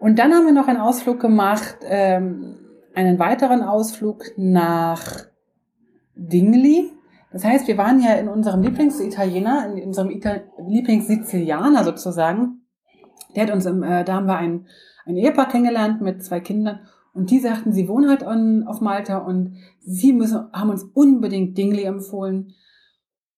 Und 0.00 0.18
dann 0.18 0.32
haben 0.32 0.46
wir 0.46 0.52
noch 0.52 0.66
einen 0.66 0.80
Ausflug 0.80 1.20
gemacht, 1.20 1.76
ähm, 1.84 2.56
einen 2.94 3.18
weiteren 3.18 3.62
Ausflug 3.62 4.24
nach 4.36 5.26
Dingley. 6.14 6.90
Das 7.32 7.44
heißt, 7.44 7.66
wir 7.66 7.78
waren 7.78 8.00
ja 8.00 8.14
in 8.14 8.28
unserem 8.28 8.62
Lieblingsitaliener, 8.62 9.74
in 9.74 9.86
unserem 9.86 10.10
Ital 10.10 10.44
Lieblingssizilianer 10.66 11.84
sozusagen. 11.84 12.66
Der 13.34 13.44
hat 13.44 13.52
uns, 13.52 13.64
im, 13.64 13.82
äh, 13.82 14.04
da 14.04 14.14
haben 14.14 14.26
wir 14.26 14.36
ein, 14.36 14.66
ein 15.06 15.16
Ehepaar 15.16 15.48
kennengelernt 15.48 16.02
mit 16.02 16.22
zwei 16.22 16.40
Kindern 16.40 16.80
und 17.14 17.30
die 17.30 17.40
sagten, 17.40 17.72
sie 17.72 17.88
wohnen 17.88 18.08
halt 18.08 18.22
on, 18.22 18.64
auf 18.66 18.80
Malta 18.80 19.18
und 19.18 19.56
sie 19.80 20.12
müssen, 20.12 20.50
haben 20.52 20.70
uns 20.70 20.84
unbedingt 20.94 21.56
Dingley 21.58 21.84
empfohlen. 21.84 22.54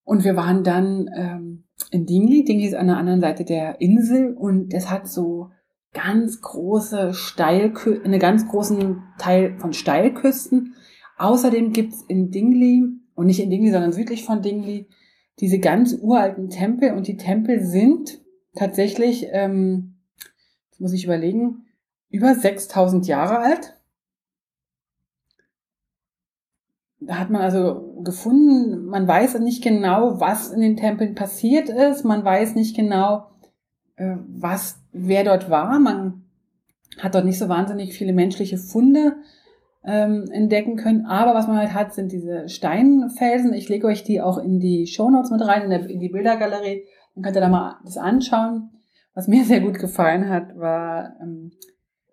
Und 0.04 0.24
wir 0.24 0.36
waren 0.36 0.62
dann 0.62 1.10
ähm, 1.16 1.64
in 1.90 2.06
Dingley. 2.06 2.44
Dingley 2.44 2.66
ist 2.66 2.76
an 2.76 2.86
der 2.86 2.98
anderen 2.98 3.20
Seite 3.20 3.44
der 3.44 3.80
Insel 3.80 4.34
und 4.34 4.72
es 4.74 4.90
hat 4.90 5.08
so 5.08 5.50
ganz 5.94 6.42
große 6.42 7.14
Steilküsten, 7.14 8.04
einen 8.04 8.20
ganz 8.20 8.46
großen 8.46 9.02
Teil 9.18 9.56
von 9.58 9.72
Steilküsten. 9.72 10.74
Außerdem 11.16 11.72
gibt's 11.72 12.02
in 12.08 12.30
Dingley, 12.30 12.84
und 13.14 13.26
nicht 13.26 13.40
in 13.40 13.48
Dingley, 13.48 13.70
sondern 13.70 13.92
südlich 13.92 14.24
von 14.24 14.42
Dingley, 14.42 14.88
diese 15.40 15.58
ganz 15.58 15.94
uralten 15.94 16.50
Tempel. 16.50 16.92
Und 16.92 17.06
die 17.06 17.16
Tempel 17.16 17.64
sind 17.64 18.20
tatsächlich, 18.54 19.28
ähm, 19.30 19.96
jetzt 20.70 20.80
muss 20.80 20.92
ich 20.92 21.04
überlegen, 21.04 21.64
über 22.10 22.34
6000 22.34 23.06
Jahre 23.06 23.38
alt. 23.38 23.80
Da 27.00 27.18
hat 27.18 27.30
man 27.30 27.42
also 27.42 28.00
gefunden, 28.02 28.86
man 28.86 29.06
weiß 29.06 29.38
nicht 29.40 29.62
genau, 29.62 30.20
was 30.20 30.50
in 30.50 30.60
den 30.60 30.76
Tempeln 30.76 31.14
passiert 31.14 31.68
ist. 31.68 32.04
Man 32.04 32.24
weiß 32.24 32.54
nicht 32.54 32.74
genau, 32.74 33.30
was, 33.96 34.80
wer 34.92 35.24
dort 35.24 35.50
war. 35.50 35.78
Man 35.78 36.24
hat 36.98 37.14
dort 37.14 37.24
nicht 37.24 37.38
so 37.38 37.48
wahnsinnig 37.48 37.96
viele 37.96 38.12
menschliche 38.12 38.58
Funde 38.58 39.16
ähm, 39.84 40.24
entdecken 40.30 40.76
können. 40.76 41.06
Aber 41.06 41.34
was 41.34 41.46
man 41.46 41.58
halt 41.58 41.74
hat, 41.74 41.94
sind 41.94 42.12
diese 42.12 42.48
Steinfelsen. 42.48 43.52
Ich 43.52 43.68
lege 43.68 43.86
euch 43.86 44.02
die 44.02 44.20
auch 44.20 44.38
in 44.38 44.58
die 44.58 44.86
Shownotes 44.86 45.30
mit 45.30 45.42
rein, 45.42 45.62
in, 45.62 45.70
der, 45.70 45.88
in 45.88 46.00
die 46.00 46.08
Bildergalerie. 46.08 46.84
Dann 47.14 47.22
könnt 47.22 47.36
ihr 47.36 47.40
da 47.40 47.48
mal 47.48 47.76
das 47.84 47.96
anschauen. 47.96 48.70
Was 49.14 49.28
mir 49.28 49.44
sehr 49.44 49.60
gut 49.60 49.78
gefallen 49.78 50.28
hat, 50.28 50.58
war, 50.58 51.16
ähm, 51.20 51.52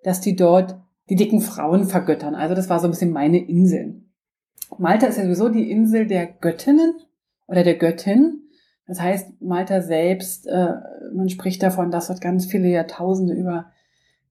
dass 0.03 0.21
die 0.21 0.35
dort 0.35 0.75
die 1.09 1.15
dicken 1.15 1.41
Frauen 1.41 1.85
vergöttern. 1.85 2.35
Also 2.35 2.55
das 2.55 2.69
war 2.69 2.79
so 2.79 2.87
ein 2.87 2.91
bisschen 2.91 3.11
meine 3.11 3.39
Insel. 3.39 4.01
Malta 4.77 5.07
ist 5.07 5.17
ja 5.17 5.23
sowieso 5.23 5.49
die 5.49 5.69
Insel 5.69 6.07
der 6.07 6.25
Göttinnen 6.25 6.93
oder 7.47 7.63
der 7.63 7.75
Göttin. 7.75 8.43
Das 8.91 8.99
heißt, 8.99 9.41
Malta 9.41 9.79
selbst, 9.79 10.47
äh, 10.47 10.73
man 11.13 11.29
spricht 11.29 11.63
davon, 11.63 11.91
dass 11.91 12.07
dort 12.07 12.19
ganz 12.19 12.45
viele 12.45 12.67
Jahrtausende 12.67 13.33
über 13.33 13.67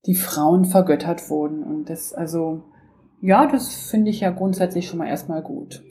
die 0.05 0.15
Frauen 0.15 0.67
vergöttert 0.67 1.31
wurden. 1.31 1.63
Und 1.63 1.89
das, 1.89 2.13
also, 2.13 2.65
ja, 3.23 3.47
das 3.47 3.73
finde 3.73 4.11
ich 4.11 4.21
ja 4.21 4.29
grundsätzlich 4.29 4.87
schon 4.87 4.99
mal 4.99 5.09
erstmal 5.09 5.41
gut. 5.41 5.83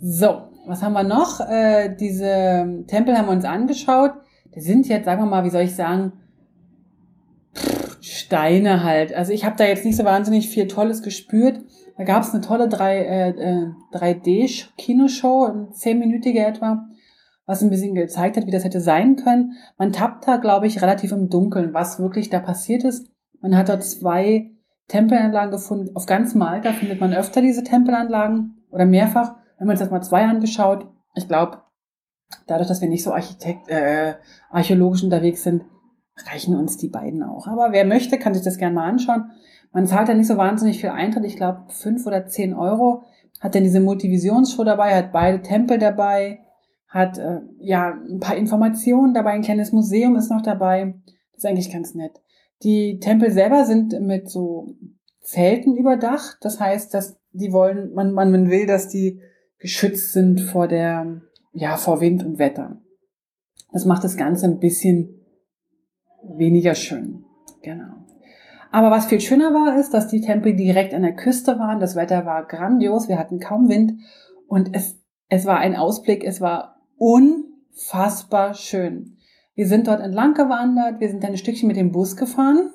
So, 0.00 0.42
was 0.68 0.82
haben 0.84 0.92
wir 0.92 1.02
noch? 1.02 1.40
Äh, 1.40 1.96
diese 1.96 2.84
Tempel 2.86 3.18
haben 3.18 3.26
wir 3.26 3.32
uns 3.32 3.44
angeschaut. 3.44 4.12
Die 4.54 4.60
sind 4.60 4.86
jetzt, 4.86 5.06
sagen 5.06 5.20
wir 5.20 5.26
mal, 5.26 5.42
wie 5.42 5.50
soll 5.50 5.62
ich 5.62 5.74
sagen, 5.74 6.12
Steine 8.00 8.84
halt. 8.84 9.12
Also 9.12 9.32
ich 9.32 9.44
habe 9.44 9.56
da 9.56 9.64
jetzt 9.64 9.84
nicht 9.84 9.96
so 9.96 10.04
wahnsinnig 10.04 10.48
viel 10.48 10.68
Tolles 10.68 11.02
gespürt. 11.02 11.58
Da 11.96 12.04
gab 12.04 12.22
es 12.22 12.30
eine 12.30 12.40
tolle 12.40 12.68
3, 12.68 12.98
äh, 13.00 13.66
3D-Kinoshow, 13.92 15.46
äh, 15.46 15.50
eine 15.50 15.70
zehnminütige 15.72 16.46
etwa 16.46 16.88
was 17.48 17.62
ein 17.62 17.70
bisschen 17.70 17.94
gezeigt 17.94 18.36
hat, 18.36 18.46
wie 18.46 18.50
das 18.50 18.64
hätte 18.64 18.82
sein 18.82 19.16
können. 19.16 19.56
Man 19.78 19.90
tappt 19.90 20.28
da, 20.28 20.36
glaube 20.36 20.66
ich, 20.66 20.82
relativ 20.82 21.12
im 21.12 21.30
Dunkeln, 21.30 21.72
was 21.72 21.98
wirklich 21.98 22.28
da 22.28 22.40
passiert 22.40 22.84
ist. 22.84 23.10
Man 23.40 23.56
hat 23.56 23.70
dort 23.70 23.82
zwei 23.82 24.50
Tempelanlagen 24.86 25.50
gefunden. 25.50 25.96
Auf 25.96 26.04
ganz 26.04 26.34
Malta 26.34 26.74
findet 26.74 27.00
man 27.00 27.14
öfter 27.14 27.40
diese 27.40 27.64
Tempelanlagen 27.64 28.62
oder 28.70 28.84
mehrfach. 28.84 29.36
Wenn 29.56 29.66
man 29.66 29.74
uns 29.74 29.80
jetzt 29.80 29.90
mal 29.90 30.02
zwei 30.02 30.26
angeschaut, 30.26 30.88
ich 31.14 31.26
glaube, 31.26 31.62
dadurch, 32.46 32.68
dass 32.68 32.82
wir 32.82 32.88
nicht 32.90 33.02
so 33.02 33.14
Architekt, 33.14 33.70
äh, 33.70 34.16
archäologisch 34.50 35.02
unterwegs 35.02 35.42
sind, 35.42 35.64
reichen 36.30 36.54
uns 36.54 36.76
die 36.76 36.88
beiden 36.88 37.22
auch. 37.22 37.46
Aber 37.46 37.72
wer 37.72 37.86
möchte, 37.86 38.18
kann 38.18 38.34
sich 38.34 38.44
das 38.44 38.58
gerne 38.58 38.74
mal 38.74 38.90
anschauen. 38.90 39.30
Man 39.72 39.86
zahlt 39.86 40.08
ja 40.08 40.14
nicht 40.14 40.26
so 40.26 40.36
wahnsinnig 40.36 40.80
viel 40.82 40.90
Eintritt, 40.90 41.24
ich 41.24 41.36
glaube 41.36 41.62
fünf 41.68 42.06
oder 42.06 42.26
zehn 42.26 42.52
Euro. 42.52 43.04
Hat 43.40 43.54
dann 43.54 43.62
diese 43.62 43.80
Multivisionsshow 43.80 44.64
dabei, 44.64 44.94
hat 44.94 45.12
beide 45.12 45.40
Tempel 45.40 45.78
dabei, 45.78 46.40
hat 46.88 47.18
äh, 47.18 47.40
ja 47.60 47.98
ein 48.08 48.18
paar 48.18 48.36
Informationen 48.36 49.14
dabei, 49.14 49.32
ein 49.32 49.42
kleines 49.42 49.72
Museum 49.72 50.16
ist 50.16 50.30
noch 50.30 50.42
dabei. 50.42 50.94
Das 51.32 51.44
ist 51.44 51.46
eigentlich 51.46 51.72
ganz 51.72 51.94
nett. 51.94 52.20
Die 52.62 52.98
Tempel 52.98 53.30
selber 53.30 53.64
sind 53.64 54.00
mit 54.00 54.28
so 54.28 54.74
Zelten 55.20 55.76
überdacht. 55.76 56.38
Das 56.40 56.58
heißt, 56.58 56.92
dass 56.94 57.20
die 57.32 57.52
wollen, 57.52 57.92
man, 57.92 58.12
man, 58.12 58.50
will, 58.50 58.66
dass 58.66 58.88
die 58.88 59.20
geschützt 59.58 60.12
sind 60.12 60.40
vor 60.40 60.66
der, 60.66 61.20
ja, 61.52 61.76
vor 61.76 62.00
Wind 62.00 62.24
und 62.24 62.38
Wetter. 62.38 62.80
Das 63.72 63.84
macht 63.84 64.02
das 64.02 64.16
Ganze 64.16 64.46
ein 64.46 64.58
bisschen 64.58 65.20
weniger 66.22 66.74
schön. 66.74 67.24
Genau. 67.62 68.06
Aber 68.70 68.90
was 68.90 69.06
viel 69.06 69.20
schöner 69.20 69.52
war, 69.52 69.78
ist, 69.78 69.92
dass 69.92 70.08
die 70.08 70.20
Tempel 70.20 70.54
direkt 70.54 70.94
an 70.94 71.02
der 71.02 71.14
Küste 71.14 71.58
waren. 71.58 71.80
Das 71.80 71.96
Wetter 71.96 72.24
war 72.24 72.46
grandios. 72.46 73.08
Wir 73.08 73.18
hatten 73.18 73.40
kaum 73.40 73.68
Wind 73.68 74.00
und 74.46 74.74
es, 74.74 74.98
es 75.28 75.46
war 75.46 75.58
ein 75.58 75.76
Ausblick. 75.76 76.24
Es 76.24 76.40
war 76.40 76.77
unfassbar 76.98 78.54
schön. 78.54 79.16
Wir 79.54 79.66
sind 79.66 79.88
dort 79.88 80.00
entlang 80.00 80.34
gewandert, 80.34 81.00
wir 81.00 81.08
sind 81.08 81.24
ein 81.24 81.36
Stückchen 81.36 81.66
mit 81.66 81.76
dem 81.76 81.90
Bus 81.90 82.16
gefahren 82.16 82.70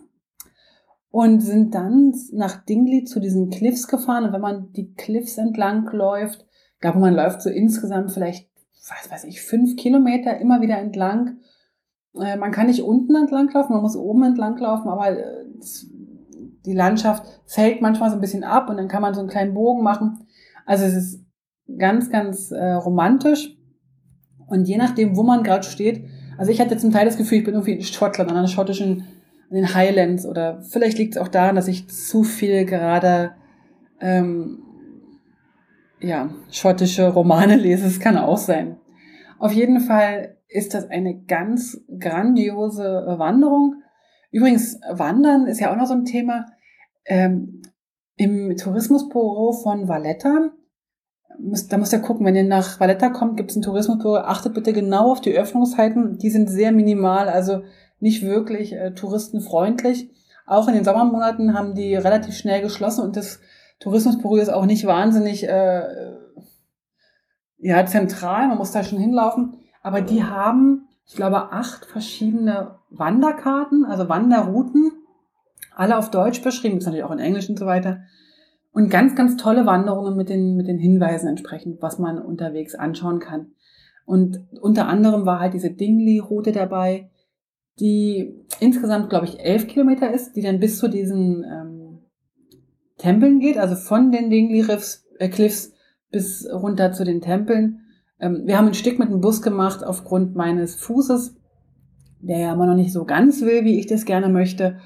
und 1.11 1.41
sind 1.41 1.75
dann 1.75 2.13
nach 2.31 2.65
Dingley 2.65 3.05
zu 3.05 3.19
diesen 3.19 3.49
Cliffs 3.49 3.87
gefahren. 3.87 4.25
Und 4.25 4.33
wenn 4.33 4.41
man 4.41 4.71
die 4.73 4.93
Cliffs 4.93 5.37
entlang 5.37 5.89
läuft, 5.91 6.45
glaube, 6.83 6.99
man 6.99 7.15
läuft 7.15 7.41
so 7.41 7.49
insgesamt 7.49 8.11
vielleicht, 8.11 8.49
was 8.89 9.09
weiß 9.09 9.23
ich, 9.23 9.41
fünf 9.41 9.77
Kilometer 9.77 10.37
immer 10.37 10.61
wieder 10.61 10.77
entlang. 10.77 11.37
Äh, 12.13 12.35
man 12.35 12.51
kann 12.51 12.67
nicht 12.67 12.83
unten 12.83 13.15
entlang 13.15 13.49
laufen, 13.53 13.73
man 13.73 13.81
muss 13.81 13.95
oben 13.95 14.23
entlang 14.23 14.57
laufen, 14.57 14.89
aber 14.89 15.17
äh, 15.17 15.45
die 16.65 16.73
Landschaft 16.73 17.25
fällt 17.45 17.81
manchmal 17.81 18.09
so 18.09 18.17
ein 18.17 18.21
bisschen 18.21 18.43
ab 18.43 18.69
und 18.69 18.77
dann 18.77 18.89
kann 18.89 19.01
man 19.01 19.13
so 19.13 19.21
einen 19.21 19.29
kleinen 19.29 19.53
Bogen 19.53 19.81
machen. 19.81 20.27
Also 20.65 20.83
es 20.83 20.93
ist 20.93 21.25
ganz, 21.77 22.09
ganz 22.09 22.51
äh, 22.51 22.73
romantisch. 22.73 23.52
Und 24.53 24.65
je 24.65 24.77
nachdem, 24.77 25.17
wo 25.17 25.23
man 25.23 25.41
gerade 25.41 25.63
steht, 25.63 26.05
also 26.37 26.51
ich 26.51 26.61
hatte 26.61 26.77
zum 26.77 26.91
Teil 26.91 27.05
das 27.05 27.17
Gefühl, 27.17 27.39
ich 27.39 27.43
bin 27.43 27.55
irgendwie 27.55 27.73
in 27.73 27.81
Schottland, 27.81 28.29
an 28.29 28.37
einer 28.37 28.47
schottischen, 28.47 29.07
in 29.49 29.55
den 29.55 29.73
Highlands 29.73 30.27
oder 30.27 30.61
vielleicht 30.61 30.99
liegt 30.99 31.15
es 31.15 31.21
auch 31.21 31.27
daran, 31.27 31.55
dass 31.55 31.67
ich 31.67 31.89
zu 31.89 32.23
viel 32.23 32.63
gerade 32.65 33.31
ähm, 33.99 34.59
ja, 35.99 36.29
schottische 36.51 37.07
Romane 37.07 37.55
lese. 37.55 37.87
Es 37.87 37.99
kann 37.99 38.15
auch 38.15 38.37
sein. 38.37 38.77
Auf 39.39 39.53
jeden 39.53 39.79
Fall 39.79 40.37
ist 40.47 40.75
das 40.75 40.87
eine 40.87 41.23
ganz 41.23 41.83
grandiose 41.99 42.83
Wanderung. 43.17 43.81
Übrigens, 44.29 44.79
Wandern 44.87 45.47
ist 45.47 45.61
ja 45.61 45.71
auch 45.71 45.77
noch 45.77 45.87
so 45.87 45.95
ein 45.95 46.05
Thema. 46.05 46.45
Ähm, 47.05 47.63
Im 48.17 48.55
Tourismusbüro 48.55 49.51
von 49.51 49.87
Valletta 49.87 50.51
da 51.39 51.77
müsst 51.77 51.93
ihr 51.93 51.99
gucken, 51.99 52.25
wenn 52.25 52.35
ihr 52.35 52.43
nach 52.43 52.79
Valletta 52.79 53.09
kommt, 53.09 53.37
gibt 53.37 53.51
es 53.51 53.57
ein 53.57 53.61
Tourismusbüro, 53.61 54.17
achtet 54.17 54.53
bitte 54.53 54.73
genau 54.73 55.11
auf 55.11 55.21
die 55.21 55.33
Öffnungszeiten. 55.33 56.17
Die 56.17 56.29
sind 56.29 56.49
sehr 56.49 56.71
minimal, 56.71 57.29
also 57.29 57.63
nicht 57.99 58.23
wirklich 58.23 58.73
äh, 58.73 58.93
touristenfreundlich. 58.93 60.09
Auch 60.45 60.67
in 60.67 60.73
den 60.73 60.83
Sommermonaten 60.83 61.53
haben 61.53 61.73
die 61.73 61.95
relativ 61.95 62.35
schnell 62.35 62.61
geschlossen 62.61 63.03
und 63.03 63.15
das 63.15 63.39
Tourismusbüro 63.79 64.37
ist 64.37 64.49
auch 64.49 64.65
nicht 64.65 64.85
wahnsinnig 64.85 65.47
äh, 65.47 66.13
ja, 67.57 67.85
zentral, 67.85 68.47
man 68.47 68.57
muss 68.57 68.71
da 68.71 68.83
schon 68.83 68.99
hinlaufen. 68.99 69.55
Aber 69.81 70.01
die 70.01 70.23
haben, 70.23 70.87
ich 71.05 71.15
glaube, 71.15 71.51
acht 71.51 71.85
verschiedene 71.85 72.75
Wanderkarten, 72.89 73.85
also 73.85 74.09
Wanderrouten, 74.09 74.91
alle 75.75 75.97
auf 75.97 76.11
Deutsch 76.11 76.41
beschrieben, 76.41 76.77
ist 76.77 76.85
natürlich 76.85 77.05
auch 77.05 77.11
in 77.11 77.19
Englisch 77.19 77.49
und 77.49 77.57
so 77.57 77.65
weiter. 77.65 78.01
Und 78.73 78.89
ganz, 78.89 79.15
ganz 79.15 79.37
tolle 79.37 79.65
Wanderungen 79.65 80.17
mit 80.17 80.29
den, 80.29 80.55
mit 80.55 80.67
den 80.67 80.79
Hinweisen 80.79 81.29
entsprechend, 81.29 81.81
was 81.81 81.99
man 81.99 82.19
unterwegs 82.19 82.75
anschauen 82.75 83.19
kann. 83.19 83.51
Und 84.05 84.45
unter 84.59 84.87
anderem 84.87 85.25
war 85.25 85.39
halt 85.39 85.53
diese 85.53 85.69
Dingley-Route 85.69 86.51
dabei, 86.51 87.09
die 87.79 88.45
insgesamt, 88.59 89.09
glaube 89.09 89.25
ich, 89.25 89.39
elf 89.39 89.67
Kilometer 89.67 90.11
ist, 90.11 90.33
die 90.35 90.41
dann 90.41 90.59
bis 90.59 90.79
zu 90.79 90.87
diesen 90.87 91.43
ähm, 91.43 91.99
Tempeln 92.97 93.39
geht, 93.39 93.57
also 93.57 93.75
von 93.75 94.11
den 94.11 94.29
Dingley-Cliffs 94.29 95.05
äh, 95.19 95.29
Cliffs 95.29 95.73
bis 96.11 96.47
runter 96.51 96.91
zu 96.91 97.05
den 97.05 97.21
Tempeln. 97.21 97.81
Ähm, 98.19 98.43
wir 98.45 98.57
haben 98.57 98.67
ein 98.67 98.73
Stück 98.73 98.99
mit 98.99 99.09
dem 99.09 99.21
Bus 99.21 99.41
gemacht 99.41 99.83
aufgrund 99.83 100.35
meines 100.35 100.75
Fußes, 100.75 101.35
der 102.21 102.39
ja 102.39 102.53
immer 102.53 102.67
noch 102.67 102.75
nicht 102.75 102.93
so 102.93 103.05
ganz 103.05 103.41
will, 103.41 103.65
wie 103.65 103.79
ich 103.79 103.87
das 103.87 104.05
gerne 104.05 104.29
möchte. 104.29 104.77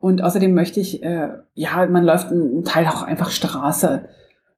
Und 0.00 0.22
außerdem 0.22 0.54
möchte 0.54 0.80
ich, 0.80 1.02
äh, 1.02 1.28
ja, 1.52 1.86
man 1.86 2.04
läuft 2.04 2.32
einen 2.32 2.64
Teil 2.64 2.86
auch 2.86 3.02
einfach 3.02 3.30
Straße. 3.30 4.08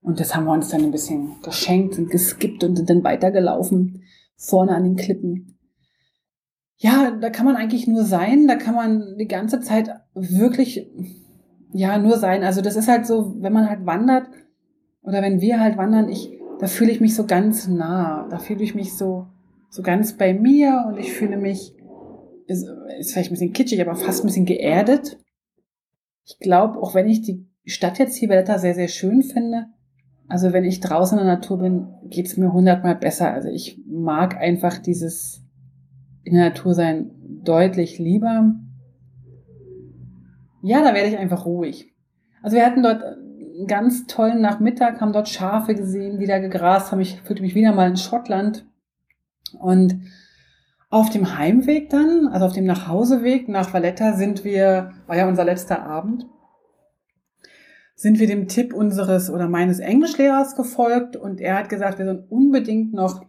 Und 0.00 0.20
das 0.20 0.34
haben 0.34 0.44
wir 0.44 0.52
uns 0.52 0.68
dann 0.68 0.82
ein 0.82 0.92
bisschen 0.92 1.42
geschenkt 1.42 1.98
und 1.98 2.10
geskippt 2.10 2.62
und 2.62 2.76
sind 2.76 2.88
dann 2.88 3.04
weitergelaufen, 3.04 4.04
vorne 4.36 4.72
an 4.72 4.84
den 4.84 4.96
Klippen. 4.96 5.58
Ja, 6.76 7.10
da 7.10 7.28
kann 7.30 7.44
man 7.44 7.56
eigentlich 7.56 7.88
nur 7.88 8.04
sein, 8.04 8.46
da 8.46 8.54
kann 8.54 8.74
man 8.74 9.16
die 9.18 9.28
ganze 9.28 9.60
Zeit 9.60 9.90
wirklich, 10.14 10.88
ja, 11.72 11.98
nur 11.98 12.18
sein. 12.18 12.44
Also 12.44 12.60
das 12.60 12.76
ist 12.76 12.88
halt 12.88 13.06
so, 13.06 13.34
wenn 13.40 13.52
man 13.52 13.68
halt 13.68 13.84
wandert 13.84 14.28
oder 15.02 15.22
wenn 15.22 15.40
wir 15.40 15.60
halt 15.60 15.76
wandern, 15.76 16.08
ich, 16.08 16.38
da 16.60 16.68
fühle 16.68 16.92
ich 16.92 17.00
mich 17.00 17.16
so 17.16 17.26
ganz 17.26 17.66
nah, 17.66 18.28
da 18.30 18.38
fühle 18.38 18.62
ich 18.62 18.76
mich 18.76 18.96
so, 18.96 19.26
so 19.70 19.82
ganz 19.82 20.16
bei 20.16 20.34
mir 20.34 20.84
und 20.88 20.98
ich 20.98 21.12
fühle 21.12 21.36
mich, 21.36 21.74
ist, 22.46 22.68
ist 22.98 23.12
vielleicht 23.12 23.30
ein 23.30 23.34
bisschen 23.34 23.52
kitschig, 23.52 23.80
aber 23.80 23.96
fast 23.96 24.22
ein 24.22 24.28
bisschen 24.28 24.46
geerdet. 24.46 25.18
Ich 26.24 26.38
glaube, 26.38 26.78
auch 26.78 26.94
wenn 26.94 27.08
ich 27.08 27.22
die 27.22 27.46
Stadt 27.64 27.98
jetzt 27.98 28.16
hier 28.16 28.28
Valletta 28.28 28.58
sehr, 28.58 28.74
sehr 28.74 28.88
schön 28.88 29.22
finde, 29.22 29.66
also 30.28 30.52
wenn 30.52 30.64
ich 30.64 30.80
draußen 30.80 31.18
in 31.18 31.26
der 31.26 31.34
Natur 31.34 31.58
bin, 31.58 31.88
geht's 32.04 32.36
mir 32.36 32.52
hundertmal 32.52 32.96
besser. 32.96 33.32
Also 33.32 33.48
ich 33.48 33.80
mag 33.86 34.36
einfach 34.36 34.78
dieses 34.78 35.44
in 36.24 36.34
der 36.34 36.50
Natur 36.50 36.74
sein 36.74 37.10
deutlich 37.44 37.98
lieber. 37.98 38.54
Ja, 40.62 40.82
da 40.82 40.94
werde 40.94 41.08
ich 41.08 41.18
einfach 41.18 41.44
ruhig. 41.44 41.92
Also 42.42 42.56
wir 42.56 42.64
hatten 42.64 42.82
dort 42.82 43.02
einen 43.02 43.66
ganz 43.66 44.06
tollen 44.06 44.40
Nachmittag, 44.40 45.00
haben 45.00 45.12
dort 45.12 45.28
Schafe 45.28 45.74
gesehen, 45.74 46.18
die 46.18 46.26
da 46.26 46.38
gegrast 46.38 46.92
haben. 46.92 47.00
Ich 47.00 47.20
fühlte 47.22 47.42
mich 47.42 47.54
wieder 47.54 47.74
mal 47.74 47.90
in 47.90 47.96
Schottland. 47.96 48.64
Und 49.58 50.00
auf 50.92 51.08
dem 51.08 51.38
Heimweg 51.38 51.88
dann, 51.88 52.28
also 52.28 52.44
auf 52.44 52.52
dem 52.52 52.66
Nachhauseweg 52.66 53.48
nach 53.48 53.72
Valletta 53.72 54.12
sind 54.12 54.44
wir, 54.44 54.92
war 55.06 55.16
ja 55.16 55.26
unser 55.26 55.42
letzter 55.42 55.82
Abend, 55.82 56.26
sind 57.94 58.18
wir 58.18 58.26
dem 58.26 58.46
Tipp 58.46 58.74
unseres 58.74 59.30
oder 59.30 59.48
meines 59.48 59.78
Englischlehrers 59.78 60.54
gefolgt 60.54 61.16
und 61.16 61.40
er 61.40 61.56
hat 61.56 61.70
gesagt, 61.70 61.98
wir 61.98 62.04
sollen 62.04 62.26
unbedingt 62.28 62.92
noch 62.92 63.24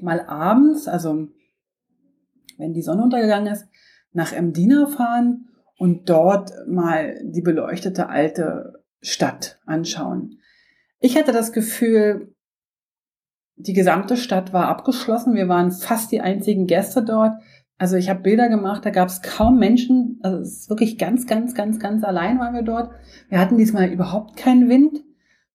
mal 0.00 0.20
abends, 0.20 0.86
also 0.86 1.26
wenn 2.58 2.74
die 2.74 2.82
Sonne 2.82 3.02
untergegangen 3.02 3.52
ist, 3.52 3.66
nach 4.12 4.32
Emdina 4.32 4.86
fahren 4.86 5.48
und 5.78 6.08
dort 6.08 6.52
mal 6.68 7.18
die 7.24 7.42
beleuchtete 7.42 8.08
alte 8.08 8.84
Stadt 9.00 9.58
anschauen. 9.66 10.38
Ich 11.00 11.16
hatte 11.16 11.32
das 11.32 11.52
Gefühl, 11.52 12.36
die 13.56 13.72
gesamte 13.72 14.16
Stadt 14.16 14.52
war 14.52 14.68
abgeschlossen. 14.68 15.34
Wir 15.34 15.48
waren 15.48 15.70
fast 15.70 16.12
die 16.12 16.20
einzigen 16.20 16.66
Gäste 16.66 17.02
dort. 17.04 17.34
Also 17.78 17.96
ich 17.96 18.08
habe 18.08 18.20
Bilder 18.20 18.48
gemacht, 18.48 18.84
da 18.84 18.90
gab 18.90 19.08
es 19.08 19.22
kaum 19.22 19.58
Menschen. 19.58 20.20
Also 20.22 20.38
es 20.38 20.60
ist 20.60 20.70
wirklich 20.70 20.98
ganz, 20.98 21.26
ganz, 21.26 21.54
ganz, 21.54 21.78
ganz 21.78 22.04
allein 22.04 22.38
waren 22.38 22.54
wir 22.54 22.62
dort. 22.62 22.90
Wir 23.28 23.40
hatten 23.40 23.58
diesmal 23.58 23.88
überhaupt 23.88 24.36
keinen 24.36 24.68
Wind. 24.68 25.02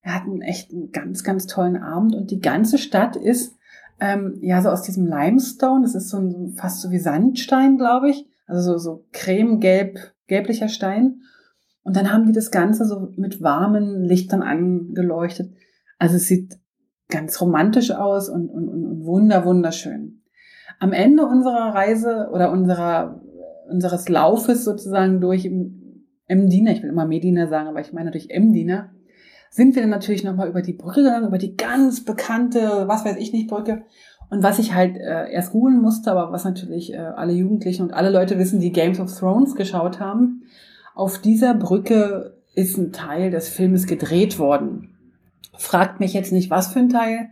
Wir 0.03 0.13
hatten 0.13 0.41
echt 0.41 0.71
einen 0.71 0.91
ganz, 0.91 1.23
ganz 1.23 1.47
tollen 1.47 1.77
Abend 1.77 2.15
und 2.15 2.31
die 2.31 2.39
ganze 2.39 2.77
Stadt 2.77 3.15
ist 3.15 3.57
ähm, 3.99 4.37
ja 4.41 4.61
so 4.61 4.69
aus 4.69 4.83
diesem 4.83 5.05
Limestone. 5.05 5.83
Das 5.83 5.95
ist 5.95 6.09
so 6.09 6.17
ein, 6.17 6.55
fast 6.57 6.81
so 6.81 6.91
wie 6.91 6.99
Sandstein, 6.99 7.77
glaube 7.77 8.09
ich. 8.09 8.25
Also 8.45 8.73
so, 8.73 8.77
so 8.77 9.05
cremegelb, 9.11 9.99
gelblicher 10.27 10.69
Stein. 10.69 11.21
Und 11.83 11.95
dann 11.95 12.11
haben 12.11 12.25
die 12.25 12.33
das 12.33 12.51
Ganze 12.51 12.85
so 12.85 13.13
mit 13.15 13.41
warmen 13.41 14.03
Lichtern 14.03 14.43
angeleuchtet. 14.43 15.53
Also 15.97 16.17
es 16.17 16.27
sieht 16.27 16.57
ganz 17.09 17.39
romantisch 17.41 17.91
aus 17.91 18.29
und, 18.29 18.49
und, 18.49 18.69
und 18.69 19.05
wunder, 19.05 19.45
wunderschön. 19.45 20.21
Am 20.79 20.93
Ende 20.93 21.25
unserer 21.25 21.73
Reise 21.73 22.29
oder 22.31 22.51
unserer, 22.51 23.21
unseres 23.69 24.09
Laufes 24.09 24.63
sozusagen 24.63 25.21
durch 25.21 25.49
Emdina, 26.27 26.71
ich 26.71 26.83
will 26.83 26.89
immer 26.89 27.05
Medina 27.05 27.47
sagen, 27.47 27.69
aber 27.69 27.79
ich 27.79 27.93
meine 27.93 28.11
durch 28.11 28.29
Emdina, 28.29 28.91
sind 29.49 29.75
wir 29.75 29.81
dann 29.81 29.91
natürlich 29.91 30.23
nochmal 30.23 30.49
über 30.49 30.61
die 30.61 30.73
Brücke 30.73 31.03
gegangen, 31.03 31.27
über 31.27 31.37
die 31.37 31.55
ganz 31.55 32.03
bekannte, 32.03 32.83
was 32.87 33.05
weiß 33.05 33.17
ich 33.17 33.31
nicht, 33.31 33.49
Brücke. 33.49 33.83
Und 34.29 34.43
was 34.43 34.59
ich 34.59 34.75
halt 34.75 34.97
äh, 34.97 35.31
erst 35.31 35.53
googeln 35.53 35.81
musste, 35.81 36.11
aber 36.11 36.33
was 36.33 36.43
natürlich 36.43 36.93
äh, 36.93 36.97
alle 36.97 37.31
Jugendlichen 37.31 37.83
und 37.83 37.93
alle 37.93 38.09
Leute 38.09 38.37
wissen, 38.37 38.59
die 38.59 38.73
Games 38.73 38.99
of 38.99 39.17
Thrones 39.17 39.55
geschaut 39.55 40.01
haben, 40.01 40.43
auf 40.95 41.19
dieser 41.19 41.53
Brücke 41.53 42.37
ist 42.53 42.77
ein 42.77 42.91
Teil 42.91 43.31
des 43.31 43.47
Filmes 43.47 43.87
gedreht 43.87 44.37
worden. 44.37 44.96
Fragt 45.57 45.99
mich 45.99 46.13
jetzt 46.13 46.31
nicht, 46.31 46.49
was 46.49 46.67
für 46.67 46.79
ein 46.79 46.89
Teil. 46.89 47.29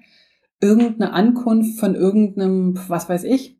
Irgendeine 0.60 1.13
Ankunft 1.13 1.80
von 1.80 1.96
irgendeinem, 1.96 2.80
was 2.88 3.08
weiß 3.08 3.24
ich. 3.24 3.60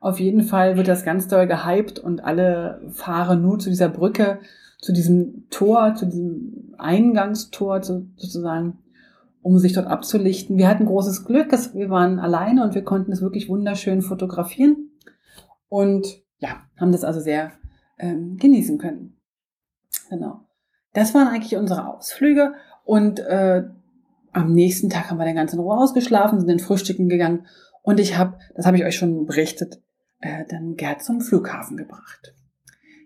Auf 0.00 0.20
jeden 0.20 0.42
Fall 0.42 0.76
wird 0.76 0.88
das 0.88 1.04
ganz 1.04 1.28
doll 1.28 1.46
gehypt 1.46 1.98
und 1.98 2.22
alle 2.22 2.80
fahren 2.92 3.42
nur 3.42 3.58
zu 3.58 3.70
dieser 3.70 3.88
Brücke, 3.88 4.38
zu 4.78 4.92
diesem 4.92 5.48
Tor, 5.50 5.94
zu 5.94 6.06
diesem 6.06 6.74
Eingangstor 6.78 7.82
sozusagen, 7.82 8.78
um 9.42 9.58
sich 9.58 9.72
dort 9.72 9.86
abzulichten. 9.86 10.58
Wir 10.58 10.68
hatten 10.68 10.86
großes 10.86 11.24
Glück, 11.24 11.52
wir 11.74 11.90
waren 11.90 12.18
alleine 12.18 12.62
und 12.62 12.74
wir 12.74 12.84
konnten 12.84 13.12
es 13.12 13.22
wirklich 13.22 13.48
wunderschön 13.48 14.02
fotografieren 14.02 14.90
und 15.68 16.06
ja, 16.38 16.62
haben 16.78 16.92
das 16.92 17.04
also 17.04 17.20
sehr 17.20 17.52
ähm, 17.98 18.36
genießen 18.36 18.78
können. 18.78 19.16
Genau. 20.10 20.40
Das 20.92 21.14
waren 21.14 21.28
eigentlich 21.28 21.56
unsere 21.56 21.88
Ausflüge 21.88 22.54
und 22.84 23.18
äh, 23.20 23.64
am 24.36 24.52
nächsten 24.52 24.90
Tag 24.90 25.10
haben 25.10 25.18
wir 25.18 25.24
den 25.24 25.34
ganzen 25.34 25.58
Ruhe 25.58 25.78
ausgeschlafen, 25.78 26.38
sind 26.38 26.50
in 26.50 26.58
Frühstücken 26.58 27.08
gegangen 27.08 27.46
und 27.82 27.98
ich 27.98 28.18
habe, 28.18 28.38
das 28.54 28.66
habe 28.66 28.76
ich 28.76 28.84
euch 28.84 28.96
schon 28.96 29.24
berichtet, 29.24 29.80
äh, 30.20 30.44
dann 30.48 30.76
Gerd 30.76 31.02
zum 31.02 31.22
Flughafen 31.22 31.76
gebracht. 31.76 32.34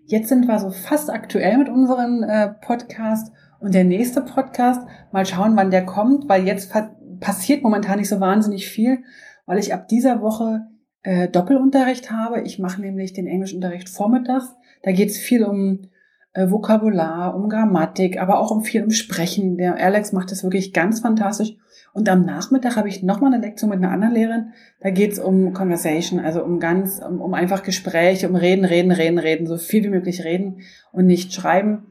Jetzt 0.05 0.27
sind 0.27 0.47
wir 0.47 0.59
so 0.59 0.71
fast 0.71 1.09
aktuell 1.09 1.57
mit 1.57 1.69
unserem 1.69 2.23
äh, 2.23 2.49
Podcast 2.49 3.31
und 3.61 3.73
der 3.73 3.85
nächste 3.85 4.21
Podcast, 4.21 4.81
mal 5.13 5.25
schauen, 5.25 5.55
wann 5.55 5.71
der 5.71 5.85
kommt, 5.85 6.27
weil 6.27 6.45
jetzt 6.45 6.73
passiert 7.21 7.63
momentan 7.63 7.99
nicht 7.99 8.09
so 8.09 8.19
wahnsinnig 8.19 8.67
viel, 8.67 9.03
weil 9.45 9.59
ich 9.59 9.73
ab 9.73 9.87
dieser 9.87 10.21
Woche 10.21 10.67
äh, 11.03 11.29
Doppelunterricht 11.29 12.11
habe. 12.11 12.41
Ich 12.41 12.59
mache 12.59 12.81
nämlich 12.81 13.13
den 13.13 13.27
Englischunterricht 13.27 13.87
vormittags. 13.87 14.53
Da 14.83 14.91
geht 14.91 15.09
es 15.09 15.17
viel 15.17 15.45
um 15.45 15.87
Vokabular, 16.33 17.35
um 17.35 17.49
Grammatik, 17.49 18.19
aber 18.21 18.39
auch 18.39 18.51
um 18.51 18.63
viel 18.63 18.83
um 18.83 18.91
Sprechen. 18.91 19.57
Der 19.57 19.75
Alex 19.75 20.13
macht 20.13 20.31
das 20.31 20.43
wirklich 20.43 20.71
ganz 20.71 21.01
fantastisch. 21.01 21.55
Und 21.93 22.07
am 22.07 22.25
Nachmittag 22.25 22.77
habe 22.77 22.87
ich 22.87 23.03
nochmal 23.03 23.33
eine 23.33 23.43
Lektion 23.45 23.69
mit 23.69 23.79
einer 23.79 23.91
anderen 23.91 24.13
Lehrerin. 24.13 24.53
Da 24.79 24.91
geht 24.91 25.11
es 25.11 25.19
um 25.19 25.53
Conversation, 25.53 26.21
also 26.21 26.41
um 26.41 26.61
ganz, 26.61 27.01
um, 27.05 27.19
um 27.19 27.33
einfach 27.33 27.63
Gespräche, 27.63 28.29
um 28.29 28.35
Reden, 28.35 28.63
Reden, 28.63 28.91
Reden, 28.91 29.19
Reden, 29.19 29.45
so 29.45 29.57
viel 29.57 29.83
wie 29.83 29.89
möglich 29.89 30.23
reden 30.23 30.61
und 30.93 31.05
nicht 31.05 31.33
schreiben. 31.33 31.87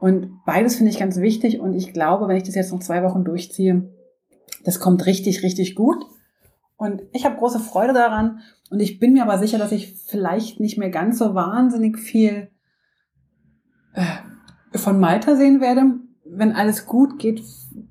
Und 0.00 0.40
beides 0.46 0.76
finde 0.76 0.90
ich 0.90 0.98
ganz 0.98 1.18
wichtig. 1.18 1.60
Und 1.60 1.74
ich 1.74 1.92
glaube, 1.92 2.28
wenn 2.28 2.36
ich 2.38 2.44
das 2.44 2.54
jetzt 2.54 2.72
noch 2.72 2.80
zwei 2.80 3.02
Wochen 3.02 3.24
durchziehe, 3.24 3.90
das 4.64 4.80
kommt 4.80 5.04
richtig, 5.04 5.42
richtig 5.42 5.74
gut. 5.74 6.06
Und 6.78 7.02
ich 7.12 7.26
habe 7.26 7.36
große 7.36 7.60
Freude 7.60 7.92
daran. 7.92 8.40
Und 8.70 8.80
ich 8.80 8.98
bin 8.98 9.12
mir 9.12 9.22
aber 9.22 9.36
sicher, 9.36 9.58
dass 9.58 9.70
ich 9.70 9.94
vielleicht 10.06 10.60
nicht 10.60 10.78
mehr 10.78 10.88
ganz 10.88 11.18
so 11.18 11.34
wahnsinnig 11.34 11.98
viel 11.98 12.48
äh, 13.94 14.78
von 14.78 15.00
Malta 15.00 15.36
sehen 15.36 15.60
werde. 15.60 15.94
Wenn 16.24 16.52
alles 16.52 16.86
gut 16.86 17.18
geht, 17.18 17.42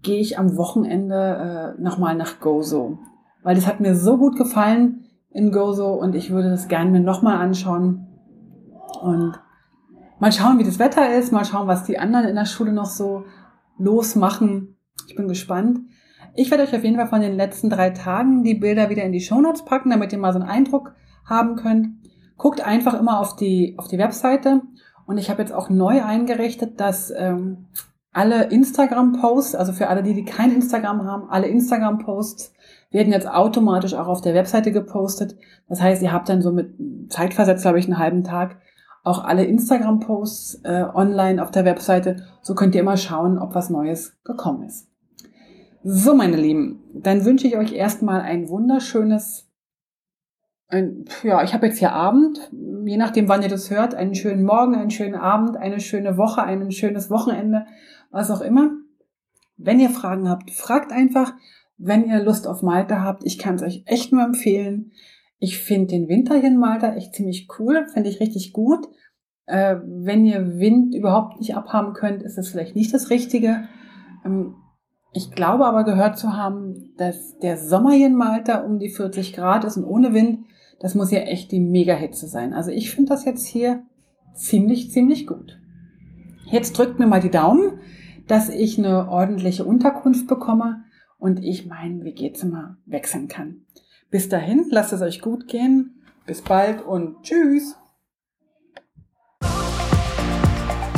gehe 0.02 0.20
ich 0.20 0.40
am 0.40 0.58
Wochenende 0.58 1.76
äh, 1.78 1.82
nochmal 1.82 2.16
nach 2.16 2.40
Gozo. 2.40 3.00
Weil 3.44 3.56
das 3.56 3.68
hat 3.68 3.80
mir 3.80 3.96
so 3.96 4.18
gut 4.18 4.36
gefallen 4.38 5.06
in 5.30 5.52
Gozo 5.52 5.94
und 5.94 6.16
ich 6.16 6.32
würde 6.32 6.50
das 6.50 6.68
gerne 6.68 6.92
mir 6.92 7.00
nochmal 7.00 7.38
anschauen. 7.38 8.08
Und 9.02 9.40
mal 10.20 10.32
schauen, 10.32 10.60
wie 10.60 10.64
das 10.64 10.80
Wetter 10.80 11.16
ist, 11.18 11.32
mal 11.32 11.46
schauen, 11.46 11.68
was 11.68 11.84
die 11.84 12.00
anderen 12.00 12.28
in 12.28 12.36
der 12.36 12.46
Schule 12.46 12.74
noch 12.74 12.86
so 12.86 13.26
losmachen. 13.78 14.78
Ich 15.08 15.16
bin 15.16 15.28
gespannt. 15.28 15.80
Ich 16.34 16.50
werde 16.50 16.64
euch 16.64 16.76
auf 16.76 16.84
jeden 16.84 16.96
Fall 16.96 17.08
von 17.08 17.22
den 17.22 17.36
letzten 17.36 17.70
drei 17.70 17.90
Tagen 17.90 18.44
die 18.44 18.56
Bilder 18.56 18.90
wieder 18.90 19.04
in 19.04 19.12
die 19.12 19.20
Shownotes 19.20 19.66
packen, 19.66 19.90
damit 19.90 20.14
ihr 20.14 20.20
mal 20.20 20.34
so 20.34 20.40
einen 20.40 20.50
Eindruck 20.50 20.94
haben 21.26 21.56
könnt. 21.56 21.90
Guckt 22.38 22.62
einfach 22.62 23.00
immer 23.00 23.20
auf 23.20 23.36
die, 23.36 23.76
auf 23.78 23.88
die 23.88 23.98
Webseite 23.98 24.62
und 25.12 25.18
ich 25.18 25.30
habe 25.30 25.42
jetzt 25.42 25.54
auch 25.54 25.70
neu 25.70 26.04
eingerichtet, 26.04 26.80
dass 26.80 27.14
ähm, 27.16 27.68
alle 28.14 28.46
Instagram-Posts, 28.46 29.56
also 29.56 29.74
für 29.74 29.88
alle, 29.88 30.04
die, 30.04 30.14
die 30.14 30.26
kein 30.26 30.54
Instagram 30.54 31.06
haben, 31.06 31.30
alle 31.30 31.48
Instagram-Posts 31.48 32.54
werden 32.92 33.12
jetzt 33.12 33.28
automatisch 33.28 33.94
auch 33.94 34.08
auf 34.08 34.22
der 34.22 34.34
Webseite 34.34 34.72
gepostet. 34.72 35.36
Das 35.68 35.82
heißt, 35.82 36.02
ihr 36.02 36.12
habt 36.12 36.30
dann 36.30 36.42
so 36.42 36.52
mit 36.52 36.74
Zeitversetzt, 37.10 37.64
glaube 37.64 37.80
ich, 37.80 37.86
einen 37.86 37.98
halben 37.98 38.24
Tag 38.24 38.58
auch 39.04 39.24
alle 39.24 39.46
Instagram-Posts 39.46 40.62
äh, 40.64 40.86
online 40.94 41.44
auf 41.44 41.52
der 41.52 41.66
Webseite. 41.66 42.28
So 42.42 42.56
könnt 42.56 42.76
ihr 42.76 42.82
immer 42.82 42.98
schauen, 42.98 43.38
ob 43.38 43.56
was 43.56 43.70
Neues 43.70 44.14
gekommen 44.24 44.64
ist. 44.64 44.88
So, 45.84 46.16
meine 46.16 46.38
Lieben, 46.38 46.80
dann 46.94 47.26
wünsche 47.26 47.48
ich 47.48 47.58
euch 47.58 47.74
erstmal 47.74 48.22
ein 48.22 48.48
wunderschönes, 48.50 49.51
ein, 50.72 51.06
ja, 51.24 51.44
ich 51.44 51.54
habe 51.54 51.68
jetzt 51.68 51.80
hier 51.80 51.92
Abend, 51.92 52.52
je 52.86 52.98
nachdem, 52.98 53.28
wann 53.30 53.42
ihr 53.44 53.50
das 53.50 53.70
hört, 53.70 53.94
einen 53.94 54.16
schönen 54.16 54.44
Morgen, 54.44 54.76
einen 54.76 54.92
schönen 54.92 55.16
Abend, 55.16 55.58
eine 55.58 55.80
schöne 55.80 56.18
Woche, 56.18 56.44
ein 56.44 56.72
schönes 56.72 57.10
Wochenende, 57.10 57.66
was 58.10 58.32
auch 58.32 58.42
immer. 58.42 58.72
Wenn 59.58 59.80
ihr 59.80 59.90
Fragen 59.90 60.30
habt, 60.30 60.52
fragt 60.52 60.92
einfach. 60.92 61.34
Wenn 61.78 62.08
ihr 62.08 62.24
Lust 62.24 62.48
auf 62.48 62.62
Malta 62.62 63.04
habt, 63.04 63.26
ich 63.26 63.38
kann 63.38 63.56
es 63.56 63.64
euch 63.64 63.84
echt 63.86 64.12
nur 64.12 64.24
empfehlen. 64.24 64.92
Ich 65.40 65.60
finde 65.60 65.88
den 65.88 66.08
Winter 66.08 66.36
hier 66.36 66.50
in 66.50 66.58
Malta 66.58 66.94
echt 66.96 67.16
ziemlich 67.16 67.48
cool, 67.60 67.88
finde 67.92 68.10
ich 68.10 68.20
richtig 68.20 68.54
gut. 68.54 68.88
Äh, 69.48 69.78
wenn 69.84 70.26
ihr 70.26 70.60
Wind 70.60 70.94
überhaupt 70.96 71.40
nicht 71.40 71.56
abhaben 71.56 71.94
könnt, 71.94 72.24
ist 72.24 72.38
das 72.38 72.50
vielleicht 72.50 72.76
nicht 72.76 72.94
das 72.94 73.10
Richtige. 73.10 73.68
Ähm, 74.26 74.56
Ich 75.14 75.32
glaube 75.32 75.66
aber 75.66 75.84
gehört 75.84 76.18
zu 76.18 76.38
haben, 76.38 76.94
dass 76.98 77.38
der 77.40 77.58
Sommer 77.58 77.92
hier 77.92 78.08
in 78.08 78.16
Malta 78.16 78.60
um 78.62 78.80
die 78.80 78.90
40 78.90 79.34
Grad 79.34 79.66
ist 79.66 79.78
und 79.78 79.84
ohne 79.84 80.14
Wind. 80.14 80.46
Das 80.82 80.96
muss 80.96 81.12
ja 81.12 81.20
echt 81.20 81.52
die 81.52 81.60
Mega-Hitze 81.60 82.26
sein. 82.28 82.54
Also 82.54 82.72
ich 82.72 82.90
finde 82.90 83.10
das 83.10 83.24
jetzt 83.24 83.46
hier 83.46 83.84
ziemlich, 84.34 84.90
ziemlich 84.92 85.28
gut. 85.28 85.60
Jetzt 86.46 86.76
drückt 86.76 86.98
mir 86.98 87.06
mal 87.06 87.22
die 87.22 87.30
Daumen, 87.30 87.74
dass 88.28 88.50
ich 88.50 88.80
eine 88.80 89.08
ordentliche 89.08 89.64
Unterkunft 89.64 90.26
bekomme 90.28 90.84
und 91.20 91.44
ich 91.44 91.68
mein 91.68 92.04
WG-Zimmer 92.04 92.78
wechseln 92.88 93.28
kann. 93.28 93.68
Bis 94.10 94.28
dahin, 94.28 94.66
lasst 94.72 94.92
es 94.92 95.04
euch 95.04 95.22
gut 95.22 95.48
gehen. 95.48 96.02
Bis 96.26 96.42
bald 96.42 96.84
und 96.84 97.22
tschüss. 97.22 97.76